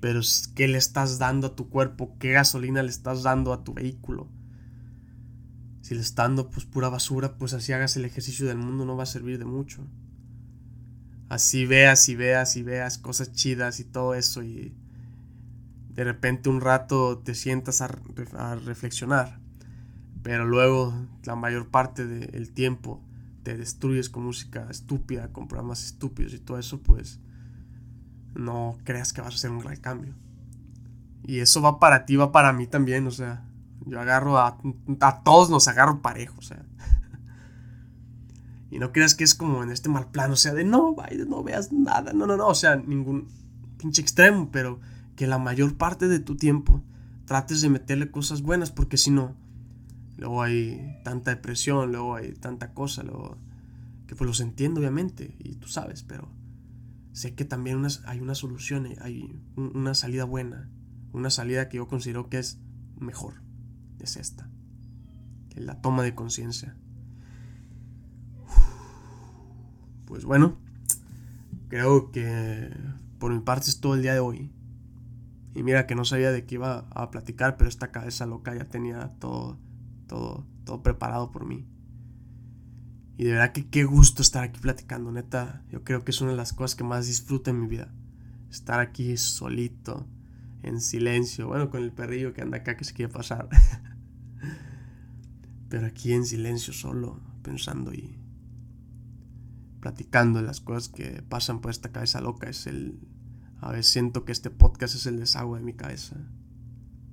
Pero 0.00 0.20
¿qué 0.54 0.68
le 0.68 0.78
estás 0.78 1.18
dando 1.18 1.48
a 1.48 1.56
tu 1.56 1.68
cuerpo? 1.68 2.16
¿Qué 2.20 2.30
gasolina 2.30 2.84
le 2.84 2.90
estás 2.90 3.24
dando 3.24 3.52
a 3.52 3.64
tu 3.64 3.74
vehículo? 3.74 4.28
Si 5.82 5.96
le 5.96 6.00
está 6.00 6.22
dando 6.22 6.50
pues 6.50 6.66
pura 6.66 6.88
basura, 6.88 7.36
pues 7.36 7.52
así 7.52 7.72
hagas 7.72 7.96
el 7.96 8.04
ejercicio 8.04 8.46
del 8.46 8.58
mundo 8.58 8.84
no 8.84 8.96
va 8.96 9.02
a 9.02 9.06
servir 9.06 9.38
de 9.40 9.44
mucho. 9.44 9.84
Así 11.28 11.66
veas 11.66 12.08
y 12.08 12.14
veas 12.14 12.56
y 12.56 12.62
veas 12.62 12.96
cosas 12.98 13.32
chidas 13.32 13.80
y 13.80 13.84
todo 13.84 14.14
eso 14.14 14.44
y 14.44 14.76
de 15.98 16.04
repente 16.04 16.48
un 16.48 16.60
rato 16.60 17.18
te 17.18 17.34
sientas 17.34 17.80
a, 17.80 17.88
reflexionar, 18.54 19.40
pero 20.22 20.46
luego 20.46 20.94
la 21.24 21.34
mayor 21.34 21.70
parte 21.70 22.06
del 22.06 22.52
tiempo 22.52 23.02
te 23.42 23.56
destruyes 23.56 24.08
con 24.08 24.22
música 24.22 24.68
estúpida, 24.70 25.32
con 25.32 25.48
programas 25.48 25.84
estúpidos 25.84 26.34
y 26.34 26.38
todo 26.38 26.56
eso, 26.56 26.80
pues 26.82 27.18
no 28.36 28.78
creas 28.84 29.12
que 29.12 29.22
vas 29.22 29.32
a 29.32 29.34
hacer 29.34 29.50
un 29.50 29.58
gran 29.58 29.74
cambio. 29.78 30.14
Y 31.24 31.40
eso 31.40 31.60
va 31.62 31.80
para 31.80 32.06
ti, 32.06 32.14
va 32.14 32.30
para 32.30 32.52
mí 32.52 32.68
también, 32.68 33.04
o 33.08 33.10
sea, 33.10 33.44
yo 33.84 34.00
agarro 34.00 34.38
a, 34.38 34.56
a 35.00 35.22
todos 35.24 35.50
nos 35.50 35.66
agarro 35.66 36.00
parejo, 36.00 36.36
o 36.38 36.42
sea. 36.42 36.64
Y 38.70 38.78
no 38.78 38.92
creas 38.92 39.16
que 39.16 39.24
es 39.24 39.34
como 39.34 39.64
en 39.64 39.72
este 39.72 39.88
mal 39.88 40.12
plano, 40.12 40.34
o 40.34 40.36
sea, 40.36 40.54
de 40.54 40.62
no, 40.62 40.94
vaya, 40.94 41.24
no 41.24 41.42
veas 41.42 41.72
nada, 41.72 42.12
no, 42.12 42.24
no, 42.24 42.36
no, 42.36 42.46
o 42.46 42.54
sea, 42.54 42.76
ningún 42.76 43.26
pinche 43.78 44.00
extremo, 44.00 44.50
pero 44.52 44.78
que 45.18 45.26
la 45.26 45.38
mayor 45.38 45.76
parte 45.76 46.06
de 46.06 46.20
tu 46.20 46.36
tiempo 46.36 46.80
trates 47.24 47.60
de 47.60 47.68
meterle 47.68 48.12
cosas 48.12 48.40
buenas, 48.40 48.70
porque 48.70 48.96
si 48.96 49.10
no, 49.10 49.34
luego 50.16 50.42
hay 50.42 50.96
tanta 51.02 51.32
depresión, 51.32 51.90
luego 51.90 52.14
hay 52.14 52.34
tanta 52.34 52.72
cosa, 52.72 53.02
luego, 53.02 53.36
que 54.06 54.14
pues 54.14 54.28
los 54.28 54.38
entiendo 54.38 54.78
obviamente, 54.78 55.34
y 55.40 55.56
tú 55.56 55.66
sabes, 55.66 56.04
pero 56.04 56.28
sé 57.10 57.34
que 57.34 57.44
también 57.44 57.84
hay 58.06 58.20
una 58.20 58.36
solución, 58.36 58.86
hay 59.00 59.36
una 59.56 59.92
salida 59.94 60.22
buena, 60.22 60.70
una 61.12 61.30
salida 61.30 61.68
que 61.68 61.78
yo 61.78 61.88
considero 61.88 62.28
que 62.28 62.38
es 62.38 62.60
mejor 62.96 63.42
es 63.98 64.16
esta, 64.16 64.48
la 65.56 65.80
toma 65.80 66.04
de 66.04 66.14
conciencia. 66.14 66.76
Pues 70.04 70.24
bueno, 70.24 70.56
creo 71.66 72.12
que 72.12 72.70
por 73.18 73.32
mi 73.32 73.40
parte 73.40 73.68
es 73.68 73.80
todo 73.80 73.96
el 73.96 74.02
día 74.02 74.14
de 74.14 74.20
hoy. 74.20 74.52
Y 75.58 75.64
mira 75.64 75.88
que 75.88 75.96
no 75.96 76.04
sabía 76.04 76.30
de 76.30 76.46
qué 76.46 76.54
iba 76.54 76.86
a 76.90 77.10
platicar, 77.10 77.56
pero 77.56 77.68
esta 77.68 77.90
cabeza 77.90 78.26
loca 78.26 78.54
ya 78.54 78.68
tenía 78.68 79.16
todo, 79.18 79.58
todo, 80.06 80.46
todo 80.62 80.84
preparado 80.84 81.32
por 81.32 81.46
mí. 81.46 81.66
Y 83.16 83.24
de 83.24 83.32
verdad 83.32 83.50
que 83.50 83.68
qué 83.68 83.82
gusto 83.82 84.22
estar 84.22 84.44
aquí 84.44 84.60
platicando, 84.60 85.10
neta. 85.10 85.64
Yo 85.68 85.82
creo 85.82 86.04
que 86.04 86.12
es 86.12 86.20
una 86.20 86.30
de 86.30 86.36
las 86.36 86.52
cosas 86.52 86.76
que 86.76 86.84
más 86.84 87.08
disfruto 87.08 87.50
en 87.50 87.60
mi 87.60 87.66
vida. 87.66 87.92
Estar 88.48 88.78
aquí 88.78 89.16
solito, 89.16 90.06
en 90.62 90.80
silencio. 90.80 91.48
Bueno, 91.48 91.70
con 91.70 91.82
el 91.82 91.90
perrillo 91.90 92.32
que 92.32 92.42
anda 92.42 92.58
acá 92.58 92.76
que 92.76 92.84
se 92.84 92.94
quiere 92.94 93.12
pasar. 93.12 93.48
Pero 95.68 95.88
aquí 95.88 96.12
en 96.12 96.24
silencio 96.24 96.72
solo, 96.72 97.20
pensando 97.42 97.92
y 97.92 98.16
platicando 99.80 100.40
las 100.40 100.60
cosas 100.60 100.88
que 100.88 101.20
pasan 101.28 101.60
por 101.60 101.72
esta 101.72 101.90
cabeza 101.90 102.20
loca, 102.20 102.48
es 102.48 102.68
el 102.68 103.00
A 103.60 103.72
veces 103.72 103.88
siento 103.88 104.24
que 104.24 104.32
este 104.32 104.50
podcast 104.50 104.94
es 104.94 105.06
el 105.06 105.18
desagüe 105.18 105.58
de 105.58 105.64
mi 105.64 105.74
cabeza. 105.74 106.16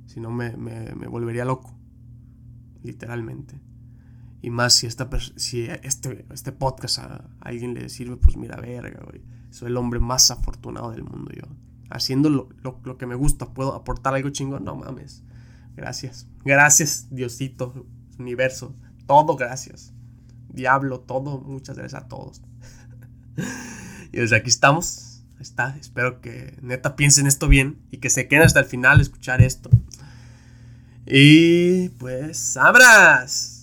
Si 0.05 0.19
no, 0.19 0.29
me, 0.31 0.51
volvería 1.07 1.45
loco. 1.45 1.75
Literalmente. 2.83 3.59
Y 4.41 4.51
más 4.51 4.73
si, 4.73 4.85
esta 4.85 5.09
si 5.37 5.63
este, 5.63 6.25
este 6.31 6.51
podcast 6.51 6.99
a, 6.99 7.29
alguien 7.39 7.73
le 7.73 7.89
sirve, 7.89 8.17
pues 8.17 8.37
mira, 8.37 8.57
verga, 8.57 9.03
güey. 9.03 9.23
Soy 9.49 9.69
el 9.69 9.77
hombre 9.77 9.99
más 9.99 10.29
afortunado 10.29 10.91
del 10.91 11.03
mundo 11.03 11.31
yo. 11.33 11.47
Haciendo 11.89 12.29
lo, 12.29 12.49
lo, 12.61 12.97
que 12.97 13.07
me 13.07 13.15
gusta, 13.15 13.53
puedo 13.53 13.73
aportar 13.73 14.13
algo 14.13 14.29
chingón. 14.29 14.63
No 14.65 14.75
mames. 14.75 15.23
Gracias. 15.75 16.27
Gracias, 16.43 17.07
Diosito, 17.09 17.87
universo. 18.19 18.75
Todo 19.07 19.35
gracias. 19.35 19.93
Diablo, 20.49 20.99
todo. 20.99 21.39
Muchas 21.39 21.77
gracias 21.77 22.03
a 22.03 22.07
todos. 22.07 22.43
y 24.11 24.17
desde 24.17 24.35
aquí 24.35 24.49
estamos 24.49 25.04
está. 25.39 25.75
Espero 25.79 26.21
que 26.21 26.57
neta 26.61 26.95
piensen 26.95 27.27
esto 27.27 27.47
bien 27.47 27.77
y 27.91 27.97
que 27.97 28.09
se 28.09 28.27
queden 28.27 28.43
hasta 28.43 28.59
el 28.59 28.65
final 28.65 28.99
a 28.99 29.01
escuchar 29.01 29.41
esto. 29.41 29.69
Y 31.05 31.89
pues, 31.89 32.57
abras. 32.57 33.54